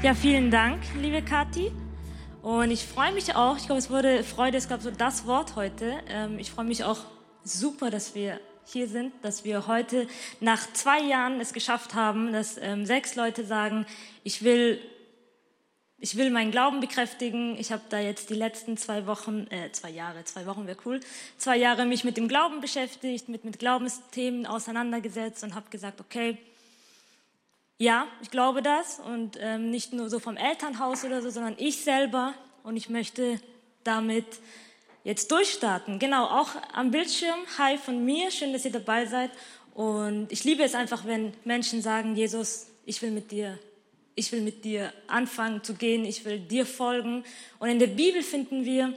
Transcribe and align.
Ja, 0.00 0.14
vielen 0.14 0.52
Dank, 0.52 0.80
liebe 1.00 1.22
Kathi. 1.22 1.72
Und 2.40 2.70
ich 2.70 2.86
freue 2.86 3.12
mich 3.12 3.34
auch, 3.34 3.56
ich 3.56 3.66
glaube, 3.66 3.80
es 3.80 3.90
wurde 3.90 4.22
Freude, 4.22 4.56
ist, 4.56 4.68
glaube 4.68 4.84
so 4.84 4.92
das 4.92 5.26
Wort 5.26 5.56
heute. 5.56 5.98
Ähm, 6.08 6.38
ich 6.38 6.52
freue 6.52 6.66
mich 6.66 6.84
auch 6.84 7.00
super, 7.42 7.90
dass 7.90 8.14
wir 8.14 8.38
hier 8.64 8.86
sind, 8.86 9.12
dass 9.22 9.44
wir 9.44 9.66
heute 9.66 10.06
nach 10.38 10.72
zwei 10.72 11.00
Jahren 11.00 11.40
es 11.40 11.52
geschafft 11.52 11.94
haben, 11.94 12.32
dass 12.32 12.58
ähm, 12.58 12.86
sechs 12.86 13.16
Leute 13.16 13.44
sagen, 13.44 13.86
ich 14.22 14.44
will, 14.44 14.80
ich 15.98 16.16
will 16.16 16.30
meinen 16.30 16.52
Glauben 16.52 16.78
bekräftigen. 16.78 17.56
Ich 17.58 17.72
habe 17.72 17.82
da 17.88 17.98
jetzt 17.98 18.30
die 18.30 18.34
letzten 18.34 18.76
zwei 18.76 19.04
Wochen, 19.08 19.48
äh, 19.50 19.72
zwei 19.72 19.90
Jahre, 19.90 20.22
zwei 20.22 20.46
Wochen 20.46 20.68
wäre 20.68 20.78
cool, 20.84 21.00
zwei 21.38 21.56
Jahre 21.56 21.86
mich 21.86 22.04
mit 22.04 22.16
dem 22.16 22.28
Glauben 22.28 22.60
beschäftigt, 22.60 23.28
mit, 23.28 23.44
mit 23.44 23.58
Glaubensthemen 23.58 24.46
auseinandergesetzt 24.46 25.42
und 25.42 25.56
habe 25.56 25.68
gesagt, 25.70 26.00
okay, 26.00 26.38
ja, 27.78 28.08
ich 28.20 28.30
glaube 28.30 28.60
das 28.60 29.00
und 29.00 29.38
ähm, 29.40 29.70
nicht 29.70 29.92
nur 29.92 30.10
so 30.10 30.18
vom 30.18 30.36
Elternhaus 30.36 31.04
oder 31.04 31.22
so, 31.22 31.30
sondern 31.30 31.54
ich 31.58 31.80
selber 31.82 32.34
und 32.64 32.76
ich 32.76 32.88
möchte 32.88 33.40
damit 33.84 34.26
jetzt 35.04 35.30
durchstarten. 35.30 36.00
Genau, 36.00 36.26
auch 36.26 36.50
am 36.72 36.90
Bildschirm. 36.90 37.38
Hi 37.56 37.78
von 37.78 38.04
mir, 38.04 38.32
schön, 38.32 38.52
dass 38.52 38.64
ihr 38.64 38.72
dabei 38.72 39.06
seid. 39.06 39.30
Und 39.74 40.32
ich 40.32 40.42
liebe 40.42 40.64
es 40.64 40.74
einfach, 40.74 41.06
wenn 41.06 41.32
Menschen 41.44 41.80
sagen, 41.80 42.16
Jesus, 42.16 42.66
ich 42.84 43.00
will 43.00 43.12
mit 43.12 43.30
dir, 43.30 43.56
ich 44.16 44.32
will 44.32 44.40
mit 44.40 44.64
dir 44.64 44.92
anfangen 45.06 45.62
zu 45.62 45.74
gehen, 45.74 46.04
ich 46.04 46.24
will 46.24 46.40
dir 46.40 46.66
folgen. 46.66 47.22
Und 47.60 47.68
in 47.68 47.78
der 47.78 47.86
Bibel 47.86 48.22
finden 48.24 48.64
wir 48.64 48.92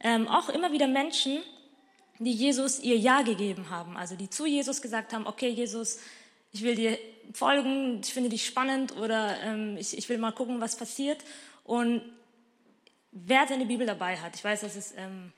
ähm, 0.00 0.26
auch 0.26 0.48
immer 0.48 0.72
wieder 0.72 0.88
Menschen, 0.88 1.38
die 2.18 2.32
Jesus 2.32 2.80
ihr 2.80 2.96
Ja 2.96 3.22
gegeben 3.22 3.70
haben, 3.70 3.96
also 3.96 4.16
die 4.16 4.28
zu 4.28 4.44
Jesus 4.44 4.82
gesagt 4.82 5.12
haben, 5.12 5.26
okay 5.26 5.48
Jesus, 5.48 6.00
ich 6.52 6.62
will 6.62 6.74
dir 6.74 6.98
folgen, 7.32 8.00
ich 8.02 8.12
finde 8.12 8.30
dich 8.30 8.46
spannend 8.46 8.96
oder 8.96 9.40
ähm, 9.42 9.76
ich, 9.76 9.96
ich 9.96 10.08
will 10.08 10.18
mal 10.18 10.32
gucken, 10.32 10.60
was 10.60 10.76
passiert. 10.76 11.22
Und 11.64 12.02
wer 13.10 13.46
seine 13.46 13.66
Bibel 13.66 13.86
dabei 13.86 14.16
hat, 14.16 14.34
ich 14.34 14.44
weiß, 14.44 14.60
das 14.60 14.76
ist 14.76 14.94
ähm, 14.96 15.32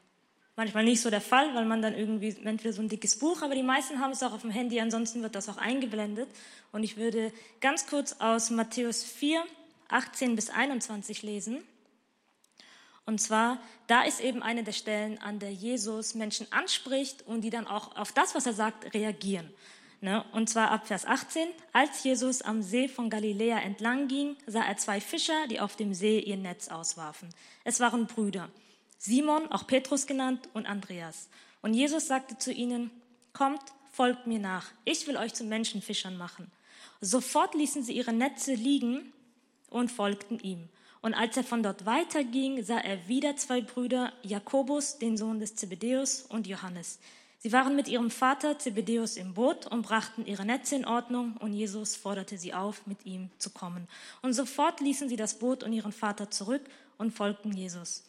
manchmal 0.57 0.85
nicht 0.85 1.01
so 1.01 1.11
der 1.11 1.21
Fall, 1.21 1.55
weil 1.55 1.67
man 1.67 1.83
dann 1.83 1.95
irgendwie 1.95 2.35
entweder 2.45 2.73
so 2.73 2.83
ein 2.83 2.89
dickes 2.89 3.19
Buch, 3.19 3.43
aber 3.43 3.55
die 3.55 3.63
meisten 3.63 4.01
haben 4.01 4.13
es 4.13 4.23
auch 4.23 4.33
auf 4.33 4.41
dem 4.41 4.51
Handy, 4.51 4.81
ansonsten 4.81 5.23
wird 5.23 5.35
das 5.35 5.49
auch 5.49 5.59
eingeblendet. 5.59 6.29
Und 6.73 6.83
ich 6.83 6.97
würde 6.97 7.33
ganz 7.61 7.87
kurz 7.87 8.15
aus 8.19 8.51
Matthäus 8.51 9.05
4, 9.05 9.45
18 9.89 10.35
bis 10.35 10.51
21 10.51 11.23
lesen. 11.23 11.63
Und 13.05 13.21
zwar, 13.21 13.59
da 13.87 14.03
ist 14.03 14.21
eben 14.21 14.43
eine 14.43 14.65
der 14.65 14.73
Stellen, 14.73 15.19
an 15.19 15.39
der 15.39 15.53
Jesus 15.53 16.17
Menschen 16.17 16.51
anspricht 16.51 17.23
und 17.23 17.43
die 17.43 17.51
dann 17.51 17.69
auch 17.69 17.97
auf 17.97 18.11
das, 18.11 18.35
was 18.35 18.47
er 18.47 18.53
sagt, 18.53 18.95
reagieren. 18.95 19.49
Ne? 20.01 20.25
Und 20.33 20.49
zwar 20.49 20.71
ab 20.71 20.87
Vers 20.87 21.07
18. 21.07 21.49
Als 21.73 22.05
Jesus 22.05 22.43
am 22.43 22.63
See 22.63 22.89
von 22.89 23.11
Galiläa 23.11 23.59
entlang 23.61 24.09
ging, 24.09 24.37
sah 24.47 24.63
er 24.63 24.77
zwei 24.77 25.01
Fischer, 25.01 25.47
die 25.49 25.61
auf 25.61 25.77
dem 25.77 25.95
See 25.95 26.19
ihr 26.21 26.37
Netz 26.37 26.69
auswarfen. 26.69 27.29
Es 27.65 27.81
waren 27.81 28.07
Brüder. 28.07 28.51
Simon, 28.99 29.51
auch 29.51 29.67
Petrus 29.67 30.07
genannt, 30.07 30.49
und 30.53 30.67
Andreas. 30.67 31.29
Und 31.63 31.75
Jesus 31.75 32.07
sagte 32.07 32.39
zu 32.39 32.53
ihnen, 32.53 32.91
kommt, 33.33 33.63
folgt 33.91 34.27
mir 34.27 34.39
nach. 34.39 34.71
Ich 34.85 35.07
will 35.07 35.17
euch 35.17 35.35
zu 35.35 35.45
Menschenfischern 35.45 36.17
machen. 36.17 36.51
Sofort 37.01 37.55
ließen 37.55 37.83
sie 37.83 37.93
ihre 37.93 38.13
Netze 38.13 38.55
liegen 38.55 39.13
und 39.71 39.91
folgten 39.91 40.39
ihm. 40.41 40.69
Und 41.03 41.15
als 41.15 41.37
er 41.37 41.45
von 41.45 41.63
dort 41.63 41.87
weiterging, 41.87 42.63
sah 42.63 42.79
er 42.79 43.09
wieder 43.09 43.37
zwei 43.37 43.61
Brüder, 43.61 44.13
Jakobus, 44.23 44.99
den 44.99 45.17
Sohn 45.17 45.39
des 45.39 45.57
Zebedäus, 45.57 46.23
und 46.23 46.47
Johannes. 46.47 46.99
Sie 47.39 47.53
waren 47.53 47.77
mit 47.77 47.87
ihrem 47.89 48.11
Vater 48.11 48.59
Zebedäus 48.59 49.17
im 49.17 49.35
Boot 49.35 49.67
und 49.67 49.83
brachten 49.83 50.27
ihre 50.27 50.45
Netze 50.45 50.75
in 50.77 50.85
Ordnung 50.85 51.37
und 51.39 51.53
Jesus 51.53 51.95
forderte 51.95 52.39
sie 52.39 52.55
auf, 52.55 52.87
mit 52.87 53.05
ihm 53.05 53.31
zu 53.39 53.51
kommen. 53.51 53.87
Und 54.23 54.33
sofort 54.33 54.81
ließen 54.81 55.09
sie 55.09 55.17
das 55.17 55.39
Boot 55.39 55.63
und 55.63 55.73
ihren 55.73 55.93
Vater 55.93 56.31
zurück 56.31 56.63
und 56.99 57.13
folgten 57.13 57.53
Jesus. 57.53 58.03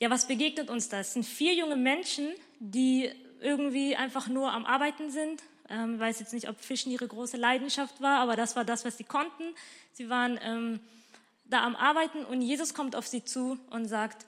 Ja, 0.00 0.10
was 0.10 0.26
begegnet 0.26 0.70
uns 0.70 0.88
da? 0.88 1.00
Es 1.00 1.12
sind 1.12 1.24
vier 1.24 1.54
junge 1.54 1.76
Menschen, 1.76 2.28
die 2.58 3.10
irgendwie 3.40 3.96
einfach 3.96 4.28
nur 4.28 4.52
am 4.52 4.64
Arbeiten 4.64 5.10
sind. 5.10 5.42
Ähm, 5.68 5.94
ich 5.94 6.00
weiß 6.00 6.20
jetzt 6.20 6.32
nicht, 6.32 6.48
ob 6.48 6.60
Fischen 6.60 6.90
ihre 6.90 7.06
große 7.06 7.36
Leidenschaft 7.36 8.00
war, 8.00 8.20
aber 8.20 8.36
das 8.36 8.56
war 8.56 8.64
das, 8.64 8.84
was 8.84 8.96
sie 8.96 9.04
konnten. 9.04 9.42
Sie 9.92 10.08
waren 10.08 10.38
ähm, 10.42 10.80
da 11.44 11.64
am 11.64 11.76
Arbeiten 11.76 12.24
und 12.24 12.42
Jesus 12.42 12.74
kommt 12.74 12.96
auf 12.96 13.06
sie 13.06 13.24
zu 13.24 13.58
und 13.70 13.86
sagt, 13.86 14.24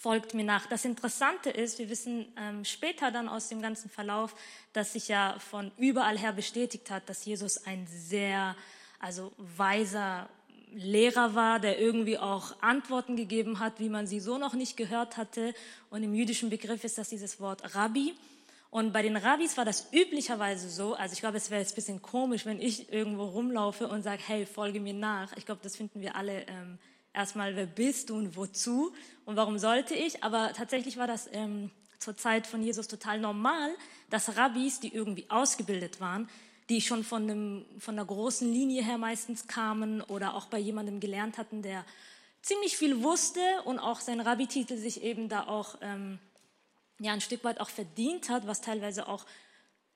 folgt 0.00 0.32
mir 0.32 0.44
nach. 0.44 0.66
Das 0.66 0.86
Interessante 0.86 1.50
ist, 1.50 1.78
wir 1.78 1.90
wissen 1.90 2.32
ähm, 2.38 2.64
später 2.64 3.10
dann 3.10 3.28
aus 3.28 3.48
dem 3.48 3.60
ganzen 3.60 3.90
Verlauf, 3.90 4.34
dass 4.72 4.94
sich 4.94 5.08
ja 5.08 5.38
von 5.38 5.70
überall 5.76 6.16
her 6.16 6.32
bestätigt 6.32 6.90
hat, 6.90 7.06
dass 7.10 7.26
Jesus 7.26 7.66
ein 7.66 7.86
sehr, 7.86 8.56
also 8.98 9.30
weiser 9.36 10.30
Lehrer 10.72 11.34
war, 11.34 11.60
der 11.60 11.78
irgendwie 11.78 12.16
auch 12.16 12.62
Antworten 12.62 13.14
gegeben 13.14 13.58
hat, 13.58 13.78
wie 13.78 13.90
man 13.90 14.06
sie 14.06 14.20
so 14.20 14.38
noch 14.38 14.54
nicht 14.54 14.78
gehört 14.78 15.18
hatte. 15.18 15.52
Und 15.90 16.02
im 16.02 16.14
jüdischen 16.14 16.48
Begriff 16.48 16.82
ist 16.82 16.96
das 16.96 17.10
dieses 17.10 17.38
Wort 17.38 17.74
Rabbi. 17.74 18.14
Und 18.70 18.94
bei 18.94 19.02
den 19.02 19.16
Rabbis 19.16 19.58
war 19.58 19.66
das 19.66 19.92
üblicherweise 19.92 20.70
so, 20.70 20.94
also 20.94 21.12
ich 21.12 21.20
glaube, 21.20 21.36
es 21.36 21.50
wäre 21.50 21.60
jetzt 21.60 21.72
ein 21.72 21.74
bisschen 21.74 22.00
komisch, 22.00 22.46
wenn 22.46 22.60
ich 22.60 22.90
irgendwo 22.90 23.24
rumlaufe 23.24 23.86
und 23.88 24.02
sage, 24.02 24.22
hey, 24.24 24.46
folge 24.46 24.80
mir 24.80 24.94
nach. 24.94 25.36
Ich 25.36 25.44
glaube, 25.44 25.60
das 25.62 25.76
finden 25.76 26.00
wir 26.00 26.14
alle 26.14 26.46
ähm, 26.46 26.78
erstmal, 27.12 27.56
wer 27.56 27.66
bist 27.66 28.10
du 28.10 28.16
und 28.16 28.36
wozu 28.36 28.92
und 29.24 29.36
warum 29.36 29.58
sollte 29.58 29.94
ich? 29.94 30.22
Aber 30.22 30.52
tatsächlich 30.52 30.96
war 30.96 31.06
das 31.06 31.28
ähm, 31.32 31.70
zur 31.98 32.16
Zeit 32.16 32.46
von 32.46 32.62
Jesus 32.62 32.88
total 32.88 33.20
normal, 33.20 33.70
dass 34.08 34.36
Rabbis, 34.36 34.80
die 34.80 34.94
irgendwie 34.94 35.28
ausgebildet 35.30 36.00
waren, 36.00 36.28
die 36.68 36.80
schon 36.80 37.04
von, 37.04 37.22
einem, 37.24 37.66
von 37.78 37.94
einer 37.94 38.06
großen 38.06 38.50
Linie 38.50 38.82
her 38.82 38.98
meistens 38.98 39.46
kamen 39.46 40.00
oder 40.02 40.34
auch 40.34 40.46
bei 40.46 40.58
jemandem 40.58 41.00
gelernt 41.00 41.36
hatten, 41.36 41.62
der 41.62 41.84
ziemlich 42.42 42.76
viel 42.76 43.02
wusste 43.02 43.40
und 43.64 43.78
auch 43.78 44.00
sein 44.00 44.20
Rabbititel 44.20 44.76
sich 44.78 45.02
eben 45.02 45.28
da 45.28 45.46
auch 45.46 45.76
ähm, 45.82 46.18
ja, 46.98 47.12
ein 47.12 47.20
Stück 47.20 47.44
weit 47.44 47.60
auch 47.60 47.68
verdient 47.68 48.28
hat, 48.30 48.46
was 48.46 48.60
teilweise 48.60 49.08
auch 49.08 49.26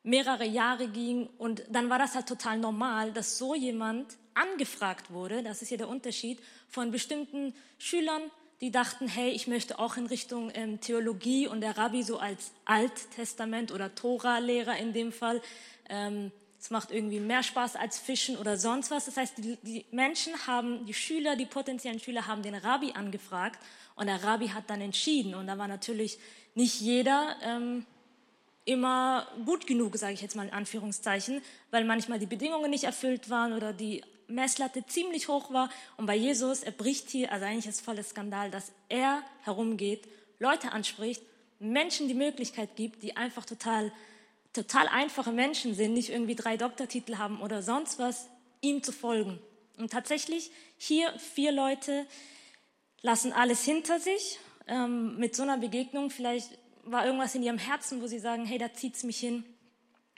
mehrere 0.02 0.44
Jahre 0.44 0.88
ging. 0.88 1.28
Und 1.38 1.62
dann 1.70 1.90
war 1.90 1.98
das 1.98 2.14
halt 2.14 2.26
total 2.26 2.58
normal, 2.58 3.12
dass 3.12 3.38
so 3.38 3.54
jemand 3.54 4.16
angefragt 4.34 5.10
wurde, 5.10 5.42
das 5.42 5.62
ist 5.62 5.70
ja 5.70 5.76
der 5.76 5.88
Unterschied, 5.88 6.38
von 6.68 6.90
bestimmten 6.90 7.54
Schülern, 7.78 8.22
die 8.60 8.70
dachten, 8.70 9.08
hey, 9.08 9.30
ich 9.30 9.46
möchte 9.46 9.78
auch 9.78 9.96
in 9.96 10.06
Richtung 10.06 10.50
ähm, 10.54 10.80
Theologie 10.80 11.46
und 11.48 11.60
der 11.60 11.76
Rabbi 11.76 12.02
so 12.02 12.18
als 12.18 12.52
Alttestament 12.64 13.72
oder 13.72 13.94
Tora-Lehrer 13.94 14.76
in 14.76 14.92
dem 14.92 15.12
Fall. 15.12 15.42
Ähm, 15.88 16.30
es 16.58 16.70
macht 16.70 16.90
irgendwie 16.90 17.20
mehr 17.20 17.42
Spaß 17.42 17.76
als 17.76 17.98
Fischen 17.98 18.38
oder 18.38 18.56
sonst 18.56 18.90
was. 18.90 19.04
Das 19.04 19.18
heißt, 19.18 19.36
die, 19.36 19.58
die, 19.62 19.84
Menschen 19.90 20.32
haben, 20.46 20.86
die 20.86 20.94
Schüler, 20.94 21.36
die 21.36 21.44
potenziellen 21.44 22.00
Schüler 22.00 22.26
haben 22.26 22.42
den 22.42 22.54
Rabbi 22.54 22.92
angefragt 22.92 23.58
und 23.96 24.06
der 24.06 24.24
Rabbi 24.24 24.48
hat 24.48 24.70
dann 24.70 24.80
entschieden. 24.80 25.34
Und 25.34 25.46
da 25.46 25.58
war 25.58 25.68
natürlich 25.68 26.18
nicht 26.54 26.80
jeder 26.80 27.36
ähm, 27.42 27.84
immer 28.64 29.28
gut 29.44 29.66
genug, 29.66 29.96
sage 29.98 30.14
ich 30.14 30.22
jetzt 30.22 30.36
mal 30.36 30.46
in 30.46 30.54
Anführungszeichen, 30.54 31.42
weil 31.70 31.84
manchmal 31.84 32.18
die 32.18 32.24
Bedingungen 32.24 32.70
nicht 32.70 32.84
erfüllt 32.84 33.28
waren 33.28 33.52
oder 33.52 33.74
die 33.74 34.02
Messlatte 34.34 34.84
ziemlich 34.86 35.28
hoch 35.28 35.52
war. 35.52 35.70
Und 35.96 36.06
bei 36.06 36.16
Jesus, 36.16 36.62
er 36.62 36.72
bricht 36.72 37.10
hier, 37.10 37.32
also 37.32 37.44
eigentlich 37.44 37.66
ist 37.66 37.76
es 37.76 37.80
voller 37.80 38.02
Skandal, 38.02 38.50
dass 38.50 38.72
er 38.88 39.22
herumgeht, 39.42 40.08
Leute 40.38 40.72
anspricht, 40.72 41.22
Menschen 41.58 42.08
die 42.08 42.14
Möglichkeit 42.14 42.76
gibt, 42.76 43.02
die 43.02 43.16
einfach 43.16 43.44
total, 43.44 43.92
total 44.52 44.88
einfache 44.88 45.32
Menschen 45.32 45.74
sind, 45.74 45.94
nicht 45.94 46.10
irgendwie 46.10 46.34
drei 46.34 46.56
Doktortitel 46.56 47.16
haben 47.16 47.40
oder 47.40 47.62
sonst 47.62 47.98
was, 47.98 48.28
ihm 48.60 48.82
zu 48.82 48.92
folgen. 48.92 49.38
Und 49.78 49.92
tatsächlich 49.92 50.50
hier 50.76 51.12
vier 51.18 51.52
Leute 51.52 52.06
lassen 53.02 53.32
alles 53.32 53.64
hinter 53.64 54.00
sich 54.00 54.38
ähm, 54.66 55.16
mit 55.18 55.34
so 55.34 55.42
einer 55.42 55.58
Begegnung. 55.58 56.10
Vielleicht 56.10 56.58
war 56.84 57.06
irgendwas 57.06 57.34
in 57.34 57.42
ihrem 57.42 57.58
Herzen, 57.58 58.00
wo 58.02 58.06
sie 58.06 58.18
sagen, 58.18 58.44
hey, 58.44 58.58
da 58.58 58.72
zieht's 58.72 59.02
mich 59.02 59.18
hin. 59.18 59.44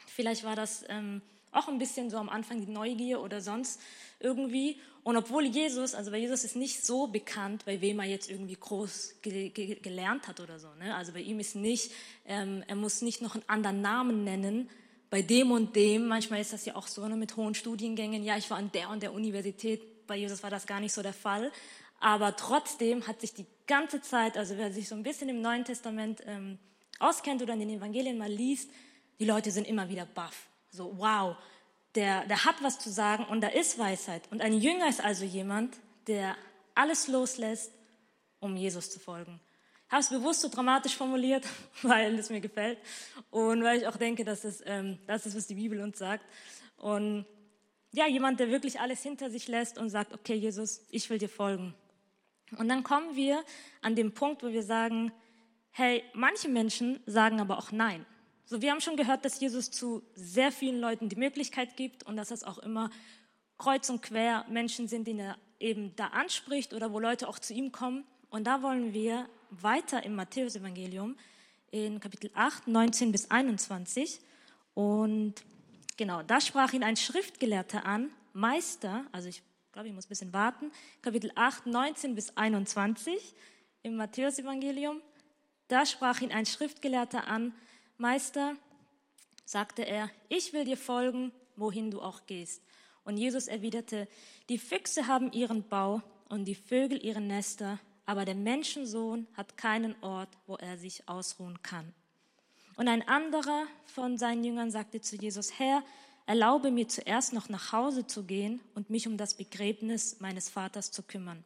Vielleicht 0.06 0.44
war 0.44 0.56
das 0.56 0.84
ähm, 0.88 1.22
auch 1.52 1.68
ein 1.68 1.78
bisschen 1.78 2.10
so 2.10 2.16
am 2.18 2.28
Anfang 2.28 2.60
die 2.60 2.70
Neugier 2.70 3.20
oder 3.20 3.40
sonst 3.40 3.80
irgendwie. 4.20 4.80
Und 5.02 5.16
obwohl 5.16 5.44
Jesus, 5.46 5.94
also 5.94 6.10
bei 6.10 6.19
Jesus 6.19 6.44
ist 6.44 6.56
nicht 6.56 6.84
so 6.84 7.06
bekannt, 7.06 7.64
bei 7.64 7.81
wem 7.81 8.00
er 8.00 8.06
jetzt 8.06 8.31
irgendwie 8.31 8.56
groß 8.56 9.16
ge 9.22 9.50
ge 9.50 9.76
gelernt 9.76 10.28
hat 10.28 10.40
oder 10.40 10.58
so. 10.58 10.69
Ne? 10.78 10.94
Also 10.94 11.12
bei 11.12 11.20
ihm 11.20 11.38
ist 11.38 11.54
nicht, 11.54 11.93
ähm, 12.26 12.64
er 12.66 12.76
muss 12.76 13.02
nicht 13.02 13.22
noch 13.22 13.34
einen 13.34 13.48
anderen 13.48 13.81
Namen 13.81 14.25
nennen, 14.25 14.69
bei 15.10 15.22
dem 15.22 15.50
und 15.52 15.76
dem. 15.76 16.08
Manchmal 16.08 16.40
ist 16.40 16.52
das 16.52 16.64
ja 16.64 16.75
auch 16.75 16.88
so 16.88 17.06
ne, 17.06 17.16
mit 17.16 17.37
hohen 17.37 17.54
Studiengängen. 17.54 18.25
Ja, 18.25 18.37
ich 18.37 18.50
war 18.50 18.58
an 18.58 18.72
der 18.72 18.90
und 18.90 19.02
der 19.02 19.12
Universität. 19.12 20.06
Bei 20.06 20.16
Jesus 20.16 20.42
war 20.42 20.50
das 20.50 20.66
gar 20.66 20.81
nicht 20.81 20.92
so 20.92 21.02
der 21.02 21.12
Fall. 21.12 21.52
Aber 22.00 22.37
trotzdem 22.37 23.06
hat 23.06 23.20
sich 23.20 23.32
die 23.32 23.46
ganze 23.66 24.00
Zeit, 24.02 24.37
also 24.37 24.56
wer 24.58 24.72
sich 24.72 24.88
so 24.88 24.94
ein 24.94 25.02
bisschen 25.02 25.28
im 25.28 25.40
Neuen 25.40 25.64
Testament 25.64 26.22
ähm, 26.26 26.58
auskennt 26.99 27.42
oder 27.42 27.54
in 27.54 27.60
den 27.60 27.70
Evangelien 27.70 28.19
mal 28.19 28.31
liest, 28.31 28.70
die 29.19 29.25
Leute 29.25 29.50
sind 29.50 29.66
immer 29.66 29.88
wieder 29.88 30.04
baff. 30.04 30.49
So, 30.76 30.93
wow, 30.99 31.37
der, 31.94 32.26
der 32.26 32.44
hat 32.44 32.62
was 32.62 32.78
zu 32.78 32.90
sagen 32.90 33.25
und 33.25 33.40
da 33.40 33.49
ist 33.49 33.78
Weisheit. 33.78 34.23
Und 34.31 34.43
ein 34.43 34.52
Jünger 34.52 34.88
ist 34.88 35.02
also 35.02 35.25
jemand, 35.25 35.76
der 36.06 36.37
alles 36.75 37.08
loslässt, 37.08 37.73
um 38.40 38.56
Jesus 38.56 38.90
zu 38.90 39.00
folgen. 39.00 39.40
Ich 39.87 39.93
habe 39.93 40.02
es 40.02 40.11
bewusst 40.11 40.43
so 40.43 40.49
dramatisch 40.49 40.96
formuliert, 40.96 41.46
weil 41.82 42.19
es 42.19 42.28
mir 42.28 42.40
gefällt 42.40 42.78
und 43.31 43.62
weil 43.62 43.78
ich 43.78 43.87
auch 43.87 43.96
denke, 43.96 44.25
dass 44.25 44.44
es, 44.44 44.62
ähm, 44.67 44.99
das 45.06 45.25
ist, 45.26 45.37
was 45.37 45.46
die 45.46 45.55
Bibel 45.55 45.81
uns 45.81 45.99
sagt. 45.99 46.25
Und 46.76 47.25
ja, 47.93 48.06
jemand, 48.06 48.38
der 48.40 48.50
wirklich 48.50 48.78
alles 48.78 49.02
hinter 49.02 49.31
sich 49.31 49.49
lässt 49.49 49.78
und 49.78 49.88
sagt, 49.88 50.12
okay, 50.12 50.34
Jesus, 50.34 50.82
ich 50.90 51.08
will 51.08 51.19
dir 51.19 51.31
folgen. 51.31 51.75
Und 52.58 52.69
dann 52.69 52.82
kommen 52.82 53.17
wir 53.17 53.43
an 53.81 53.96
den 53.96 54.12
Punkt, 54.12 54.43
wo 54.43 54.49
wir 54.49 54.62
sagen, 54.62 55.12
hey, 55.70 56.05
manche 56.12 56.49
Menschen 56.49 57.00
sagen 57.06 57.40
aber 57.40 57.58
auch 57.58 57.73
nein. 57.73 58.05
So, 58.48 58.62
wir 58.62 58.70
haben 58.70 58.81
schon 58.81 58.96
gehört, 58.96 59.25
dass 59.25 59.40
Jesus 59.40 59.72
zu 59.72 60.04
sehr 60.14 60.52
vielen 60.52 60.81
Leuten 60.81 61.08
die 61.08 61.16
Möglichkeit 61.16 61.76
gibt 61.76 62.04
und 62.04 62.16
dass 62.16 62.31
es 62.31 62.44
auch 62.44 62.58
immer 62.58 62.90
kreuz 63.58 63.90
und 63.90 64.02
quer 64.02 64.46
Menschen 64.48 64.87
sind, 64.87 65.08
die 65.08 65.19
er 65.19 65.37
eben 65.58 65.96
da 65.96 66.08
anspricht 66.08 66.72
oder 66.72 66.93
wo 66.93 67.00
Leute 67.00 67.26
auch 67.26 67.40
zu 67.40 67.54
ihm 67.54 67.72
kommen. 67.72 68.04
Und 68.31 68.46
da 68.46 68.62
wollen 68.62 68.94
wir 68.94 69.28
weiter 69.50 70.04
im 70.04 70.14
Matthäusevangelium 70.14 71.16
in 71.72 71.98
Kapitel 71.98 72.31
8, 72.34 72.69
19 72.69 73.10
bis 73.10 73.32
21. 73.32 74.20
Und 74.75 75.34
genau, 75.96 76.22
da 76.22 76.40
sprach 76.40 76.72
ihn 76.72 76.84
ein 76.84 76.96
Schriftgelehrter 76.96 77.84
an, 77.84 78.10
Meister, 78.32 79.06
also 79.10 79.28
ich 79.28 79.42
glaube, 79.72 79.88
ich 79.88 79.94
muss 79.94 80.06
ein 80.06 80.10
bisschen 80.10 80.32
warten, 80.32 80.70
Kapitel 81.02 81.32
8, 81.34 81.66
19 81.66 82.14
bis 82.14 82.37
21 82.37 83.34
im 83.82 83.96
Matthäusevangelium. 83.96 85.02
Da 85.66 85.84
sprach 85.84 86.20
ihn 86.20 86.31
ein 86.31 86.46
Schriftgelehrter 86.46 87.26
an, 87.26 87.52
Meister, 87.98 88.56
sagte 89.44 89.82
er, 89.82 90.10
ich 90.28 90.52
will 90.52 90.64
dir 90.64 90.76
folgen, 90.76 91.32
wohin 91.56 91.90
du 91.90 92.02
auch 92.02 92.26
gehst. 92.26 92.62
Und 93.04 93.16
Jesus 93.16 93.46
erwiderte, 93.46 94.08
die 94.48 94.58
Füchse 94.58 95.06
haben 95.06 95.32
ihren 95.32 95.66
Bau 95.69 96.02
und 96.28 96.44
die 96.44 96.54
Vögel 96.54 97.02
ihre 97.02 97.20
Nester, 97.20 97.78
aber 98.04 98.25
der 98.25 98.34
Menschensohn 98.34 99.26
hat 99.34 99.56
keinen 99.56 99.94
Ort, 100.02 100.28
wo 100.46 100.56
er 100.56 100.76
sich 100.76 101.08
ausruhen 101.08 101.62
kann. 101.62 101.93
Und 102.76 102.88
ein 102.88 103.06
anderer 103.08 103.66
von 103.87 104.19
seinen 104.19 104.44
Jüngern 104.44 104.70
sagte 104.70 105.00
zu 105.00 105.16
Jesus, 105.16 105.58
Herr, 105.58 105.82
erlaube 106.26 106.70
mir 106.70 106.88
zuerst 106.88 107.32
noch 107.32 107.49
nach 107.49 107.72
Hause 107.72 108.06
zu 108.06 108.25
gehen 108.25 108.60
und 108.75 108.90
mich 108.90 109.06
um 109.06 109.16
das 109.16 109.34
Begräbnis 109.34 110.20
meines 110.20 110.50
Vaters 110.50 110.90
zu 110.90 111.02
kümmern. 111.02 111.44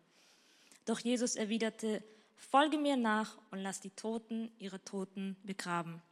Doch 0.86 0.98
Jesus 0.98 1.36
erwiderte, 1.36 2.02
folge 2.36 2.78
mir 2.78 2.96
nach 2.96 3.36
und 3.50 3.60
lass 3.60 3.80
die 3.80 3.90
Toten 3.90 4.50
ihre 4.58 4.82
Toten 4.82 5.36
begraben. 5.44 6.02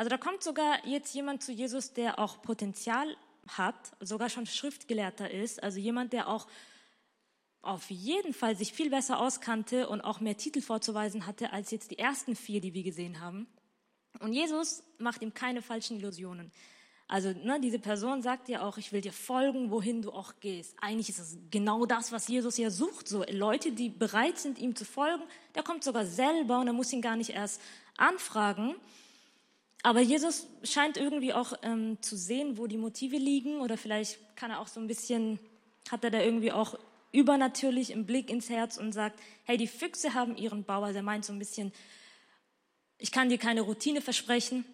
Also 0.00 0.08
da 0.08 0.16
kommt 0.16 0.42
sogar 0.42 0.86
jetzt 0.86 1.14
jemand 1.14 1.42
zu 1.42 1.52
Jesus, 1.52 1.92
der 1.92 2.18
auch 2.18 2.40
Potenzial 2.40 3.14
hat, 3.48 3.74
sogar 4.00 4.30
schon 4.30 4.46
Schriftgelehrter 4.46 5.30
ist, 5.30 5.62
also 5.62 5.78
jemand, 5.78 6.14
der 6.14 6.26
auch 6.26 6.46
auf 7.60 7.90
jeden 7.90 8.32
Fall 8.32 8.56
sich 8.56 8.72
viel 8.72 8.88
besser 8.88 9.20
auskannte 9.20 9.90
und 9.90 10.00
auch 10.00 10.20
mehr 10.20 10.38
Titel 10.38 10.62
vorzuweisen 10.62 11.26
hatte 11.26 11.52
als 11.52 11.70
jetzt 11.70 11.90
die 11.90 11.98
ersten 11.98 12.34
vier, 12.34 12.62
die 12.62 12.72
wir 12.72 12.82
gesehen 12.82 13.20
haben. 13.20 13.46
Und 14.20 14.32
Jesus 14.32 14.82
macht 14.96 15.20
ihm 15.20 15.34
keine 15.34 15.60
falschen 15.60 15.98
Illusionen. 15.98 16.50
Also 17.06 17.32
ne, 17.32 17.60
diese 17.60 17.78
Person 17.78 18.22
sagt 18.22 18.48
ja 18.48 18.62
auch, 18.62 18.78
ich 18.78 18.92
will 18.92 19.02
dir 19.02 19.12
folgen, 19.12 19.70
wohin 19.70 20.00
du 20.00 20.12
auch 20.12 20.32
gehst. 20.40 20.74
Eigentlich 20.80 21.10
ist 21.10 21.18
es 21.18 21.36
genau 21.50 21.84
das, 21.84 22.10
was 22.10 22.26
Jesus 22.26 22.56
ja 22.56 22.70
sucht. 22.70 23.06
So 23.06 23.22
Leute, 23.28 23.72
die 23.72 23.90
bereit 23.90 24.38
sind, 24.38 24.58
ihm 24.60 24.74
zu 24.74 24.86
folgen. 24.86 25.24
Der 25.54 25.62
kommt 25.62 25.84
sogar 25.84 26.06
selber 26.06 26.58
und 26.58 26.68
er 26.68 26.72
muss 26.72 26.90
ihn 26.90 27.02
gar 27.02 27.16
nicht 27.16 27.34
erst 27.34 27.60
anfragen. 27.98 28.76
Aber 29.82 30.00
Jesus 30.00 30.46
scheint 30.62 30.96
irgendwie 30.96 31.32
auch 31.32 31.54
ähm, 31.62 31.98
zu 32.02 32.16
sehen, 32.16 32.58
wo 32.58 32.66
die 32.66 32.76
Motive 32.76 33.16
liegen. 33.16 33.60
Oder 33.60 33.76
vielleicht 33.76 34.18
kann 34.36 34.50
er 34.50 34.60
auch 34.60 34.68
so 34.68 34.80
ein 34.80 34.86
bisschen, 34.86 35.38
hat 35.90 36.04
er 36.04 36.10
da 36.10 36.20
irgendwie 36.20 36.52
auch 36.52 36.78
übernatürlich 37.12 37.90
im 37.90 38.06
Blick 38.06 38.30
ins 38.30 38.50
Herz 38.50 38.76
und 38.76 38.92
sagt, 38.92 39.18
hey, 39.44 39.56
die 39.56 39.66
Füchse 39.66 40.14
haben 40.14 40.36
ihren 40.36 40.64
Bau. 40.64 40.82
Also 40.82 40.98
er 40.98 41.02
meint 41.02 41.24
so 41.24 41.32
ein 41.32 41.38
bisschen, 41.38 41.72
ich 42.98 43.10
kann 43.10 43.30
dir 43.30 43.38
keine 43.38 43.62
Routine 43.62 44.00
versprechen, 44.00 44.64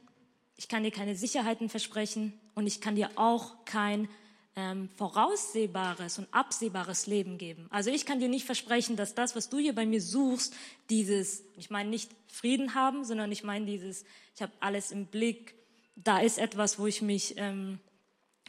ich 0.56 0.68
kann 0.68 0.82
dir 0.82 0.90
keine 0.90 1.14
Sicherheiten 1.14 1.68
versprechen. 1.68 2.32
Und 2.54 2.66
ich 2.66 2.80
kann 2.80 2.96
dir 2.96 3.10
auch 3.16 3.64
kein 3.64 4.08
ähm, 4.56 4.88
voraussehbares 4.96 6.18
und 6.18 6.26
absehbares 6.32 7.06
Leben 7.06 7.36
geben. 7.36 7.66
Also 7.70 7.90
ich 7.90 8.06
kann 8.06 8.20
dir 8.20 8.28
nicht 8.28 8.46
versprechen, 8.46 8.96
dass 8.96 9.14
das, 9.14 9.36
was 9.36 9.50
du 9.50 9.58
hier 9.58 9.74
bei 9.74 9.84
mir 9.84 10.00
suchst, 10.00 10.54
dieses, 10.88 11.44
ich 11.56 11.68
meine 11.68 11.90
nicht 11.90 12.10
Frieden 12.26 12.74
haben, 12.74 13.04
sondern 13.04 13.30
ich 13.30 13.44
meine 13.44 13.66
dieses, 13.66 14.04
ich 14.34 14.40
habe 14.40 14.52
alles 14.60 14.90
im 14.90 15.06
Blick, 15.06 15.54
da 15.94 16.20
ist 16.20 16.38
etwas, 16.38 16.78
wo 16.78 16.86
ich 16.86 17.02
mich, 17.02 17.34
ähm, 17.36 17.78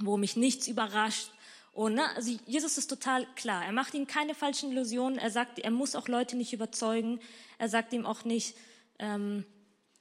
wo 0.02 0.16
mich 0.16 0.38
nichts 0.38 0.68
überrascht. 0.68 1.30
Und 1.74 1.96
ne, 1.96 2.16
also 2.16 2.32
Jesus 2.46 2.78
ist 2.78 2.88
total 2.88 3.28
klar. 3.36 3.66
Er 3.66 3.72
macht 3.74 3.94
ihm 3.94 4.08
keine 4.08 4.34
falschen 4.34 4.72
Illusionen. 4.72 5.20
Er 5.20 5.30
sagt, 5.30 5.60
er 5.60 5.72
muss 5.72 5.96
auch 5.96 6.08
Leute 6.08 6.36
nicht 6.36 6.54
überzeugen. 6.54 7.20
Er 7.60 7.70
sagt 7.70 7.94
ihm 7.94 8.06
auch 8.06 8.24
nicht, 8.24 8.56
ähm, 8.98 9.46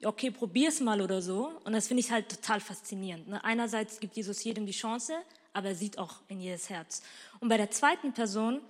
okay, 0.04 0.30
probier's 0.30 0.80
mal 0.80 1.00
oder 1.00 1.20
so. 1.20 1.52
Und 1.64 1.72
das 1.72 1.88
finde 1.88 2.00
ich 2.00 2.10
halt 2.10 2.28
total 2.28 2.60
faszinierend. 2.60 3.28
Ne? 3.28 3.44
Einerseits 3.44 4.00
gibt 4.00 4.16
Jesus 4.16 4.42
jedem 4.44 4.66
die 4.66 4.72
Chance, 4.72 5.14
aber 5.56 5.68
er 5.68 5.74
sieht 5.74 5.98
auch 5.98 6.16
in 6.28 6.40
jedes 6.40 6.68
Herz. 6.68 7.02
Und 7.40 7.48
bei 7.48 7.56
der 7.56 7.70
zweiten 7.70 8.12
Person, 8.12 8.60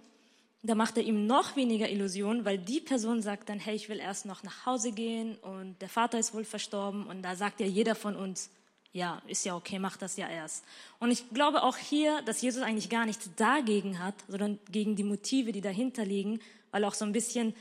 da 0.63 0.75
macht 0.75 0.97
er 0.97 1.03
ihm 1.03 1.27
noch 1.27 1.57
weniger 1.57 1.91
Illusionen, 1.91 2.45
weil 2.45 2.59
die 2.59 2.81
Person 2.81 3.23
sagt 3.23 3.49
dann, 3.49 3.59
hey, 3.59 3.75
ich 3.75 3.89
will 3.89 3.99
erst 3.99 4.25
noch 4.25 4.43
nach 4.43 4.67
Hause 4.67 4.93
gehen 4.93 5.37
und 5.39 5.81
der 5.83 5.89
Vater 5.89 6.19
ist 6.19 6.33
wohl 6.33 6.45
verstorben 6.45 7.07
und 7.07 7.23
da 7.23 7.35
sagt 7.35 7.61
ja 7.61 7.67
jeder 7.67 7.95
von 7.95 8.15
uns, 8.15 8.51
ja, 8.93 9.21
ist 9.27 9.45
ja 9.45 9.55
okay, 9.57 9.79
mach 9.79 9.97
das 9.97 10.17
ja 10.17 10.29
erst. 10.29 10.65
Und 11.01 11.11
ich 11.11 11.29
glaube 11.31 11.65
auch 11.65 11.77
hier, 11.77 12.23
dass 12.23 12.41
Jesus 12.41 12.63
eigentlich 12.63 12.89
gar 12.89 13.05
nichts 13.05 13.29
dagegen 13.37 13.99
hat, 13.99 14.15
sondern 14.29 14.59
gegen 14.71 14.97
die 14.97 15.05
Motive, 15.05 15.53
die 15.53 15.61
dahinter 15.61 16.05
liegen, 16.05 16.41
weil 16.71 16.85
auch 16.85 16.95
so 16.95 17.05
ein 17.05 17.13
bisschen 17.13 17.53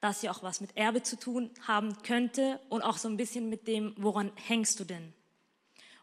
das 0.00 0.22
ja 0.22 0.32
auch 0.32 0.42
was 0.42 0.60
mit 0.60 0.76
Erbe 0.76 1.02
zu 1.02 1.18
tun 1.18 1.50
haben 1.66 2.02
könnte 2.02 2.58
und 2.68 2.82
auch 2.82 2.98
so 2.98 3.08
ein 3.08 3.16
bisschen 3.16 3.48
mit 3.48 3.68
dem, 3.68 3.94
woran 3.96 4.32
hängst 4.34 4.80
du 4.80 4.84
denn? 4.84 5.12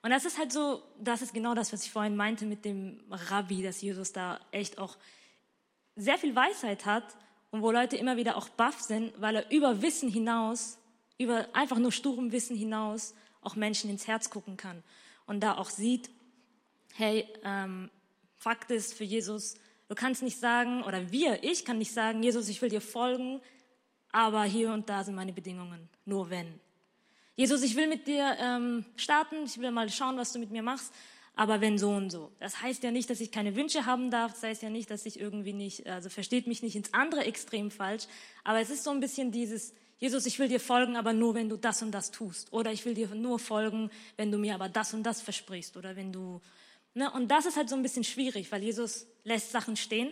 Und 0.07 0.11
das 0.11 0.23
ist 0.23 0.37
halt 0.37 0.53
so, 0.53 0.81
das 0.97 1.21
ist 1.21 1.33
genau 1.33 1.53
das, 1.53 1.73
was 1.73 1.83
ich 1.83 1.91
vorhin 1.91 2.15
meinte 2.15 2.45
mit 2.45 2.63
dem 2.63 3.03
Rabbi, 3.11 3.61
dass 3.61 3.81
Jesus 3.81 4.13
da 4.13 4.39
echt 4.51 4.77
auch 4.77 4.95
sehr 5.97 6.17
viel 6.17 6.33
Weisheit 6.33 6.85
hat 6.85 7.03
und 7.51 7.61
wo 7.61 7.71
Leute 7.71 7.97
immer 7.97 8.15
wieder 8.15 8.37
auch 8.37 8.47
baff 8.47 8.79
sind, 8.79 9.11
weil 9.19 9.35
er 9.35 9.51
über 9.51 9.81
Wissen 9.81 10.07
hinaus, 10.07 10.77
über 11.17 11.49
einfach 11.51 11.77
nur 11.77 11.91
sturem 11.91 12.31
Wissen 12.31 12.55
hinaus 12.55 13.15
auch 13.41 13.57
Menschen 13.57 13.89
ins 13.89 14.07
Herz 14.07 14.29
gucken 14.29 14.55
kann 14.55 14.81
und 15.25 15.41
da 15.41 15.57
auch 15.57 15.69
sieht, 15.69 16.09
hey, 16.93 17.27
ähm, 17.43 17.91
Fakt 18.37 18.71
ist 18.71 18.93
für 18.93 19.03
Jesus, 19.03 19.55
du 19.89 19.95
kannst 19.95 20.23
nicht 20.23 20.39
sagen, 20.39 20.83
oder 20.83 21.11
wir, 21.11 21.43
ich 21.43 21.65
kann 21.65 21.79
nicht 21.79 21.91
sagen, 21.91 22.23
Jesus, 22.23 22.47
ich 22.47 22.61
will 22.61 22.69
dir 22.69 22.79
folgen, 22.79 23.41
aber 24.13 24.45
hier 24.45 24.71
und 24.71 24.87
da 24.87 25.03
sind 25.03 25.15
meine 25.15 25.33
Bedingungen, 25.33 25.89
nur 26.05 26.29
wenn. 26.29 26.61
Jesus, 27.37 27.61
ich 27.61 27.75
will 27.75 27.85
mit 27.85 28.07
dir 28.07 28.35
ähm, 28.39 28.83
starten, 28.95 29.45
ich 29.45 29.59
will 29.59 29.69
mal 29.69 29.89
schauen, 29.89 30.17
was 30.17 30.33
du 30.33 30.39
mit 30.39 30.49
mir 30.49 30.63
machst, 30.63 30.91
aber 31.35 31.61
wenn 31.61 31.77
so 31.77 31.91
und 31.91 32.09
so. 32.09 32.31
Das 32.39 32.63
heißt 32.63 32.81
ja 32.81 32.89
nicht, 32.89 33.11
dass 33.11 33.21
ich 33.21 33.31
keine 33.31 33.55
Wünsche 33.55 33.85
haben 33.85 34.09
darf, 34.09 34.33
das 34.33 34.41
heißt 34.41 34.63
ja 34.63 34.71
nicht, 34.71 34.89
dass 34.89 35.05
ich 35.05 35.19
irgendwie 35.19 35.53
nicht, 35.53 35.85
also 35.85 36.09
versteht 36.09 36.47
mich 36.47 36.63
nicht 36.63 36.75
ins 36.75 36.95
andere 36.95 37.25
Extrem 37.25 37.69
falsch, 37.69 38.07
aber 38.43 38.59
es 38.59 38.71
ist 38.71 38.83
so 38.83 38.89
ein 38.89 38.99
bisschen 38.99 39.31
dieses, 39.31 39.75
Jesus, 39.99 40.25
ich 40.25 40.39
will 40.39 40.47
dir 40.47 40.59
folgen, 40.59 40.95
aber 40.95 41.13
nur 41.13 41.35
wenn 41.35 41.47
du 41.47 41.57
das 41.57 41.83
und 41.83 41.91
das 41.91 42.09
tust. 42.09 42.51
Oder 42.53 42.71
ich 42.71 42.85
will 42.85 42.95
dir 42.95 43.07
nur 43.09 43.37
folgen, 43.37 43.91
wenn 44.15 44.31
du 44.31 44.39
mir 44.39 44.55
aber 44.55 44.67
das 44.67 44.95
und 44.95 45.03
das 45.03 45.21
versprichst. 45.21 45.77
Oder 45.77 45.95
wenn 45.95 46.11
du, 46.11 46.41
ne? 46.93 47.11
Und 47.11 47.29
das 47.29 47.45
ist 47.45 47.55
halt 47.55 47.69
so 47.69 47.75
ein 47.75 47.81
bisschen 47.81 48.03
schwierig, 48.03 48.51
weil 48.51 48.63
Jesus 48.63 49.07
lässt 49.23 49.51
Sachen 49.51 49.75
stehen. 49.75 50.11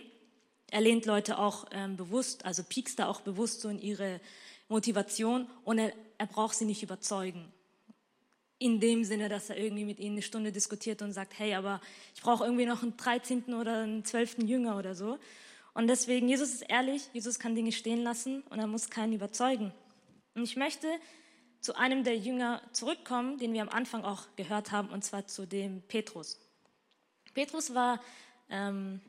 Er 0.70 0.80
lehnt 0.80 1.06
Leute 1.06 1.38
auch 1.38 1.66
ähm, 1.70 1.96
bewusst, 1.96 2.44
also 2.44 2.64
piekst 2.64 2.98
da 2.98 3.06
auch 3.06 3.20
bewusst 3.20 3.60
so 3.60 3.68
in 3.68 3.80
ihre 3.80 4.20
Motivation 4.68 5.48
und 5.64 5.78
er, 5.78 5.92
er 6.18 6.26
braucht 6.26 6.56
sie 6.56 6.64
nicht 6.64 6.82
überzeugen. 6.82 7.52
In 8.58 8.80
dem 8.80 9.04
Sinne, 9.04 9.28
dass 9.28 9.50
er 9.50 9.58
irgendwie 9.58 9.84
mit 9.84 9.98
ihnen 9.98 10.12
eine 10.12 10.22
Stunde 10.22 10.50
diskutiert 10.50 11.02
und 11.02 11.12
sagt, 11.12 11.38
hey, 11.38 11.54
aber 11.54 11.80
ich 12.14 12.22
brauche 12.22 12.44
irgendwie 12.44 12.64
noch 12.64 12.82
einen 12.82 12.96
13. 12.96 13.54
oder 13.54 13.82
einen 13.82 14.04
12. 14.04 14.38
Jünger 14.44 14.78
oder 14.78 14.94
so. 14.94 15.18
Und 15.74 15.88
deswegen, 15.88 16.28
Jesus 16.28 16.54
ist 16.54 16.62
ehrlich, 16.62 17.02
Jesus 17.12 17.38
kann 17.38 17.54
Dinge 17.54 17.72
stehen 17.72 18.02
lassen 18.02 18.42
und 18.48 18.58
er 18.58 18.66
muss 18.66 18.88
keinen 18.88 19.12
überzeugen. 19.12 19.74
Und 20.34 20.44
ich 20.44 20.56
möchte 20.56 20.88
zu 21.60 21.74
einem 21.74 22.02
der 22.02 22.16
Jünger 22.16 22.62
zurückkommen, 22.72 23.38
den 23.38 23.52
wir 23.52 23.60
am 23.60 23.68
Anfang 23.68 24.04
auch 24.04 24.24
gehört 24.36 24.72
haben, 24.72 24.88
und 24.88 25.04
zwar 25.04 25.26
zu 25.26 25.46
dem 25.46 25.82
Petrus. 25.82 26.40
Petrus 27.34 27.74
war 27.74 28.00
ähm, 28.48 29.00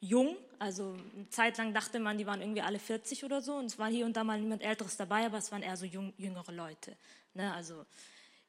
jung, 0.00 0.36
also 0.58 0.96
eine 1.14 1.28
Zeit 1.30 1.58
lang 1.58 1.74
dachte 1.74 1.98
man, 2.00 2.18
die 2.18 2.26
waren 2.26 2.40
irgendwie 2.40 2.62
alle 2.62 2.78
40 2.78 3.24
oder 3.24 3.40
so 3.40 3.54
und 3.54 3.66
es 3.66 3.78
war 3.78 3.88
hier 3.88 4.06
und 4.06 4.16
da 4.16 4.24
mal 4.24 4.40
niemand 4.40 4.62
Älteres 4.62 4.96
dabei, 4.96 5.26
aber 5.26 5.38
es 5.38 5.52
waren 5.52 5.62
eher 5.62 5.76
so 5.76 5.84
jung, 5.84 6.12
jüngere 6.16 6.52
Leute. 6.52 6.96
Ne? 7.34 7.52
Also 7.52 7.84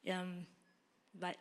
ähm, 0.03 0.45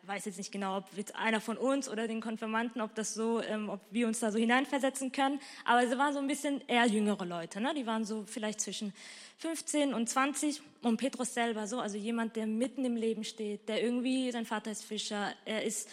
weiß 0.03 0.25
jetzt 0.25 0.37
nicht 0.37 0.51
genau, 0.51 0.77
ob 0.77 0.85
jetzt 0.95 1.15
einer 1.15 1.39
von 1.39 1.57
uns 1.57 1.87
oder 1.87 2.07
den 2.07 2.21
Konfirmanten, 2.21 2.81
ob 2.81 2.95
das 2.95 3.13
so, 3.13 3.41
ähm, 3.41 3.69
ob 3.69 3.81
wir 3.91 4.07
uns 4.07 4.19
da 4.19 4.31
so 4.31 4.39
hineinversetzen 4.39 5.11
können, 5.11 5.39
aber 5.65 5.83
es 5.83 5.97
waren 5.97 6.13
so 6.13 6.19
ein 6.19 6.27
bisschen 6.27 6.61
eher 6.67 6.85
jüngere 6.87 7.25
Leute. 7.25 7.61
Ne? 7.61 7.73
Die 7.75 7.85
waren 7.85 8.03
so 8.03 8.23
vielleicht 8.25 8.61
zwischen 8.61 8.93
15 9.37 9.93
und 9.93 10.09
20 10.09 10.61
und 10.81 10.97
Petrus 10.97 11.33
selber 11.33 11.67
so, 11.67 11.79
also 11.79 11.97
jemand, 11.97 12.35
der 12.35 12.47
mitten 12.47 12.85
im 12.85 12.95
Leben 12.95 13.23
steht, 13.23 13.69
der 13.69 13.83
irgendwie, 13.83 14.31
sein 14.31 14.45
Vater 14.45 14.71
ist 14.71 14.83
Fischer, 14.83 15.33
er 15.45 15.63
ist 15.63 15.89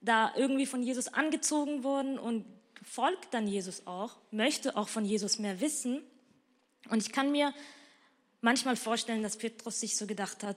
da 0.00 0.32
irgendwie 0.36 0.66
von 0.66 0.82
Jesus 0.82 1.08
angezogen 1.08 1.82
worden 1.82 2.18
und 2.18 2.44
folgt 2.84 3.34
dann 3.34 3.48
Jesus 3.48 3.86
auch, 3.86 4.16
möchte 4.30 4.76
auch 4.76 4.88
von 4.88 5.04
Jesus 5.04 5.38
mehr 5.38 5.60
wissen. 5.60 6.02
Und 6.90 7.02
ich 7.02 7.12
kann 7.12 7.32
mir 7.32 7.52
manchmal 8.40 8.76
vorstellen, 8.76 9.22
dass 9.22 9.36
Petrus 9.36 9.80
sich 9.80 9.96
so 9.96 10.06
gedacht 10.06 10.42
hat, 10.42 10.56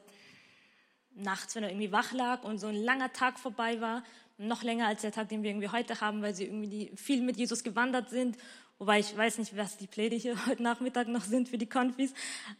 nachts, 1.15 1.55
wenn 1.55 1.63
er 1.63 1.69
irgendwie 1.69 1.91
wach 1.91 2.11
lag 2.11 2.43
und 2.43 2.59
so 2.59 2.67
ein 2.67 2.75
langer 2.75 3.11
Tag 3.11 3.39
vorbei 3.39 3.81
war, 3.81 4.03
noch 4.37 4.61
länger 4.61 4.87
als 4.87 5.01
der 5.01 5.11
Tag, 5.11 5.29
den 5.29 5.41
wir 5.41 5.49
irgendwie 5.49 5.69
heute 5.69 5.99
haben, 5.99 6.21
weil 6.21 6.35
sie 6.35 6.45
irgendwie 6.45 6.91
viel 6.95 7.21
mit 7.21 7.37
Jesus 7.37 7.63
gewandert 7.63 8.09
sind. 8.09 8.37
Wobei 8.77 8.99
ich 8.99 9.17
weiß 9.17 9.39
nicht, 9.39 9.57
was 9.57 9.77
die 9.77 9.87
Pläne 9.87 10.15
hier 10.15 10.45
heute 10.45 10.61
Nachmittag 10.61 11.07
noch 11.07 11.23
sind 11.23 11.49
für 11.49 11.57
die 11.57 11.65
Konfis. 11.65 12.13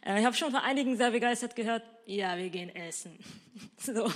Äh, 0.04 0.18
ich 0.18 0.26
habe 0.26 0.34
schon 0.34 0.50
von 0.50 0.60
einigen 0.60 0.96
sehr 0.96 1.12
begeistert 1.12 1.54
gehört, 1.54 1.84
ja, 2.06 2.36
wir 2.36 2.50
gehen 2.50 2.74
essen. 2.74 3.18
So. 3.80 4.10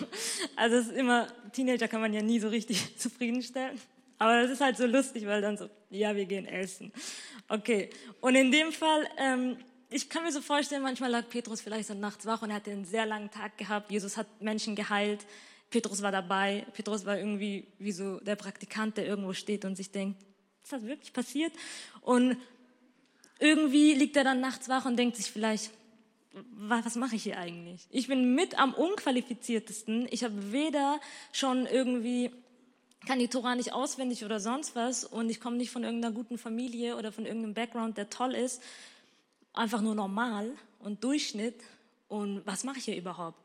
Also 0.57 0.77
es 0.77 0.87
ist 0.87 0.93
immer, 0.93 1.27
Teenager 1.53 1.89
kann 1.89 2.01
man 2.01 2.13
ja 2.13 2.23
nie 2.23 2.39
so 2.41 2.49
richtig 2.49 2.97
zufriedenstellen. 2.99 3.81
Aber 4.23 4.41
das 4.41 4.53
ist 4.53 4.61
halt 4.61 4.77
so 4.77 4.87
lustig, 4.87 5.27
weil 5.27 5.43
dann 5.43 5.57
so, 5.57 5.69
ja, 5.91 6.15
wir 6.15 6.27
gehen 6.27 6.47
essen. 6.47 6.93
Okay. 7.49 7.91
Und 8.21 8.37
in 8.37 8.53
dem 8.53 8.71
Fall, 8.71 9.05
ähm, 9.19 9.57
ich 9.91 10.09
kann 10.09 10.23
mir 10.23 10.31
so 10.31 10.41
vorstellen, 10.41 10.85
manchmal 10.85 11.11
lag 11.11 11.29
Petrus 11.29 11.61
vielleicht 11.61 11.89
so 11.89 11.95
nachts 11.95 12.25
wach 12.25 12.41
und 12.41 12.51
er 12.51 12.57
hatte 12.57 12.71
einen 12.71 12.85
sehr 12.85 13.05
langen 13.05 13.33
Tag 13.33 13.59
gehabt. 13.59 13.91
Jesus 13.91 14.17
hat 14.17 14.29
Menschen 14.41 14.77
geheilt. 14.77 15.27
Petrus 15.71 16.03
war 16.03 16.13
dabei. 16.13 16.65
Petrus 16.73 17.05
war 17.05 17.19
irgendwie 17.19 17.67
wie 17.81 17.91
so 17.91 18.21
der 18.21 18.37
Praktikant, 18.37 18.97
der 18.97 19.07
irgendwo 19.07 19.33
steht 19.33 19.65
und 19.65 19.75
sich 19.75 19.91
denkt, 19.91 20.23
ist 20.63 20.73
das 20.73 20.85
wirklich 20.85 21.13
passiert? 21.13 21.53
Und 22.01 22.37
irgendwie 23.41 23.95
liegt 23.95 24.17
er 24.17 24.23
dann 24.23 24.41
nachts 24.41 24.69
wach 24.69 24.85
und 24.85 24.97
denkt 24.97 25.17
sich 25.17 25.33
vielleicht, 25.33 25.73
was 26.53 26.95
mache 26.95 27.17
ich 27.17 27.25
hier 27.25 27.39
eigentlich? 27.39 27.89
Ich 27.91 28.07
bin 28.07 28.37
mit 28.37 28.57
am 28.57 28.73
unqualifiziertesten. 28.73 30.07
Ich 30.13 30.23
habe 30.23 30.53
weder 30.53 31.01
schon 31.33 31.67
irgendwie, 31.67 32.31
kann 33.07 33.19
die 33.19 33.29
Tora 33.29 33.55
nicht 33.55 33.73
auswendig 33.73 34.25
oder 34.25 34.41
sonst 34.41 34.77
was 34.77 35.05
und 35.05 35.31
ich 35.31 35.41
komme 35.41 35.57
nicht 35.57 35.71
von 35.71 35.85
irgendeiner 35.85 36.15
guten 36.15 36.39
Familie 36.39 36.97
oder 36.97 37.13
von 37.13 37.27
irgendeinem 37.27 37.55
Background, 37.55 37.97
der 37.97 38.11
toll 38.11 38.35
ist. 38.35 38.63
Einfach 39.53 39.81
nur 39.81 39.95
normal 39.95 40.51
und 40.81 41.03
Durchschnitt. 41.05 41.57
Und 42.09 42.47
was 42.47 42.65
mache 42.65 42.79
ich 42.79 42.85
hier 42.85 42.97
überhaupt? 42.97 43.39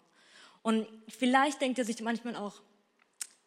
Und 0.61 0.87
vielleicht 1.07 1.61
denkt 1.61 1.79
er 1.79 1.85
sich 1.85 2.01
manchmal 2.01 2.35
auch, 2.35 2.61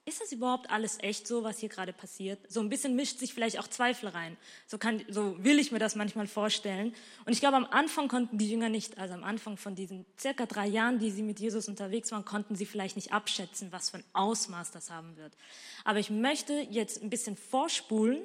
ist 0.07 0.21
das 0.21 0.33
überhaupt 0.33 0.71
alles 0.71 0.99
echt 1.01 1.29
so, 1.29 1.45
was 1.45 1.59
hier 1.59 1.69
gerade 1.69 1.93
passiert? 1.93 2.39
So 2.51 2.61
ein 2.61 2.69
bisschen 2.69 2.97
mischt 2.97 3.19
sich 3.19 3.35
vielleicht 3.35 3.59
auch 3.59 3.69
Zweifel 3.69 4.09
rein. 4.09 4.37
So, 4.67 4.79
kann, 4.79 5.05
so 5.09 5.43
will 5.45 5.59
ich 5.59 5.73
mir 5.73 5.79
das 5.79 5.95
manchmal 5.95 6.27
vorstellen. 6.27 6.95
Und 7.27 7.33
ich 7.33 7.41
glaube, 7.41 7.57
am 7.57 7.67
Anfang 7.67 8.09
konnten 8.09 8.39
die 8.39 8.51
Jünger 8.51 8.71
nicht, 8.71 8.99
also 8.99 9.15
am 9.15 9.25
Anfang 9.25 9.57
von 9.57 9.75
diesen 9.75 10.07
circa 10.19 10.47
drei 10.47 10.67
Jahren, 10.67 10.99
die 10.99 11.11
sie 11.11 11.23
mit 11.23 11.39
Jesus 11.39 11.69
unterwegs 11.69 12.11
waren, 12.13 12.25
konnten 12.25 12.57
sie 12.57 12.67
vielleicht 12.67 12.97
nicht 12.97 13.13
abschätzen, 13.13 13.73
was 13.73 13.91
für 13.91 13.99
ein 13.99 14.05
Ausmaß 14.15 14.71
das 14.73 14.91
haben 14.91 15.17
wird. 15.17 15.37
Aber 15.85 15.99
ich 15.99 16.11
möchte 16.11 16.55
jetzt 16.71 17.03
ein 17.03 17.11
bisschen 17.11 17.37
vorspulen. 17.37 18.19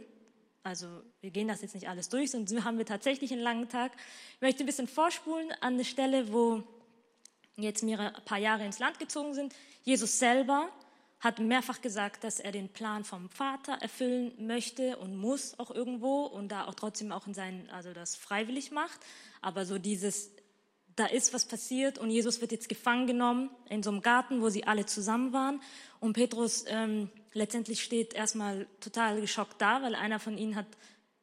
Also 0.64 0.88
wir 1.22 1.30
gehen 1.30 1.48
das 1.48 1.62
jetzt 1.62 1.76
nicht 1.76 1.90
alles 1.90 2.10
durch, 2.10 2.32
sonst 2.32 2.52
haben 2.64 2.80
wir 2.80 2.86
tatsächlich 2.86 3.32
einen 3.32 3.42
langen 3.42 3.70
Tag. 3.70 3.92
Ich 4.36 4.42
möchte 4.42 4.64
ein 4.64 4.66
bisschen 4.66 4.88
vorspulen 4.88 5.52
an 5.62 5.74
eine 5.74 5.86
Stelle, 5.86 6.34
wo 6.34 6.64
jetzt 7.58 7.84
mehrere 7.84 8.20
paar 8.22 8.40
Jahre 8.40 8.66
ins 8.66 8.80
Land 8.80 8.98
gezogen 8.98 9.34
sind. 9.34 9.54
Jesus 9.84 10.18
selber 10.18 10.70
hat 11.26 11.40
mehrfach 11.40 11.82
gesagt, 11.82 12.24
dass 12.24 12.40
er 12.40 12.52
den 12.52 12.70
Plan 12.70 13.04
vom 13.04 13.30
Vater 13.30 13.74
erfüllen 13.82 14.32
möchte 14.46 14.98
und 14.98 15.18
muss 15.18 15.58
auch 15.58 15.72
irgendwo 15.72 16.22
und 16.26 16.50
da 16.50 16.68
auch 16.68 16.76
trotzdem 16.76 17.12
auch 17.12 17.26
in 17.26 17.34
seinen, 17.34 17.68
also 17.72 17.94
das 17.94 18.16
freiwillig 18.16 18.70
macht. 18.70 19.00
Aber 19.42 19.66
so 19.66 19.80
dieses, 19.80 20.30
da 20.96 21.08
ist 21.08 21.34
was 21.34 21.48
passiert 21.48 21.98
und 21.98 22.12
Jesus 22.12 22.42
wird 22.42 22.52
jetzt 22.52 22.70
gefangen 22.70 23.08
genommen 23.08 23.50
in 23.70 23.82
so 23.82 23.90
einem 23.90 24.04
Garten, 24.04 24.44
wo 24.44 24.50
sie 24.50 24.66
alle 24.66 24.86
zusammen 24.86 25.34
waren. 25.34 25.62
Und 26.00 26.14
Petrus 26.14 26.64
ähm, 26.68 27.10
letztendlich 27.34 27.84
steht 27.84 28.14
erstmal 28.14 28.68
total 28.80 29.20
geschockt 29.20 29.60
da, 29.60 29.82
weil 29.82 29.96
einer 29.96 30.20
von 30.20 30.38
ihnen 30.38 30.56
hat 30.56 30.68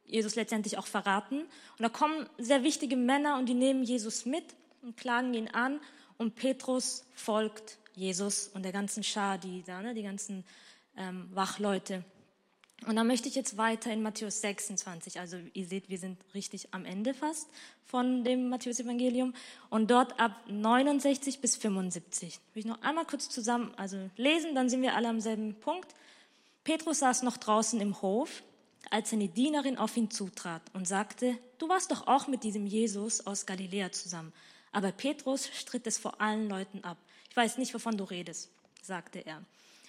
Jesus 0.05 0.35
letztendlich 0.35 0.79
auch 0.79 0.87
verraten. 0.89 1.43
Und 1.43 1.79
da 1.79 1.89
kommen 1.89 2.29
sehr 2.39 2.65
wichtige 2.65 2.97
Männer 2.97 3.39
und 3.39 3.49
die 3.49 3.55
nehmen 3.55 3.85
Jesus 3.85 4.27
mit 4.27 4.45
und 4.83 4.97
klagen 4.97 5.33
ihn 5.33 5.47
an 5.47 5.81
und 6.19 6.35
Petrus 6.35 7.05
folgt 7.15 7.79
Jesus 7.95 8.49
und 8.49 8.63
der 8.63 8.73
ganzen 8.73 9.03
Schar, 9.03 9.39
die 9.39 9.63
da, 9.63 9.83
ne, 9.83 9.95
die 9.95 10.03
ganzen 10.03 10.45
ähm, 10.97 11.29
Wachleute. 11.33 12.05
Und 12.87 12.97
dann 12.97 13.07
möchte 13.07 13.29
ich 13.29 13.37
jetzt 13.37 13.57
weiter 13.57 13.93
in 13.93 14.03
Matthäus 14.03 14.41
26, 14.41 15.21
also 15.21 15.37
ihr 15.53 15.67
seht, 15.67 15.89
wir 15.89 15.99
sind 15.99 16.19
richtig 16.35 16.75
am 16.75 16.85
Ende 16.85 17.15
fast 17.15 17.49
von 17.87 18.25
dem 18.25 18.49
Matthäus-Evangelium 18.49 19.35
und 19.71 19.91
dort 19.91 20.19
ab 20.19 20.33
69 20.49 21.41
bis 21.41 21.55
75. 21.57 22.41
Will 22.55 22.61
ich 22.61 22.67
noch 22.67 22.83
einmal 22.83 23.05
kurz 23.05 23.29
zusammen, 23.29 23.73
also 23.77 24.11
lesen, 24.17 24.55
dann 24.55 24.69
sind 24.69 24.83
wir 24.83 24.97
alle 24.97 25.09
am 25.09 25.21
selben 25.21 25.55
Punkt. 25.55 25.95
Petrus 26.65 27.01
saß 27.01 27.23
noch 27.23 27.37
draußen 27.37 27.81
im 27.81 28.03
Hof, 28.03 28.43
als 28.91 29.13
eine 29.13 29.29
Dienerin 29.29 29.79
auf 29.79 29.97
ihn 29.97 30.11
zutrat 30.11 30.63
und 30.73 30.89
sagte, 30.89 31.39
du 31.59 31.69
warst 31.69 31.93
doch 31.93 32.09
auch 32.09 32.27
mit 32.27 32.43
diesem 32.43 32.67
Jesus 32.67 33.27
aus 33.27 33.47
Galiläa 33.47 33.93
zusammen. 33.93 34.33
Aber 34.73 34.91
Petrus 34.91 35.49
stritt 35.53 35.87
es 35.87 35.99
vor 35.99 36.21
allen 36.21 36.49
Leuten 36.49 36.83
ab. 36.83 36.99
Ich 37.33 37.37
weiß 37.39 37.57
nicht, 37.57 37.73
wovon 37.73 37.97
du 37.97 38.05
redest, 38.05 38.51
sagte 38.83 39.21
er. 39.21 39.43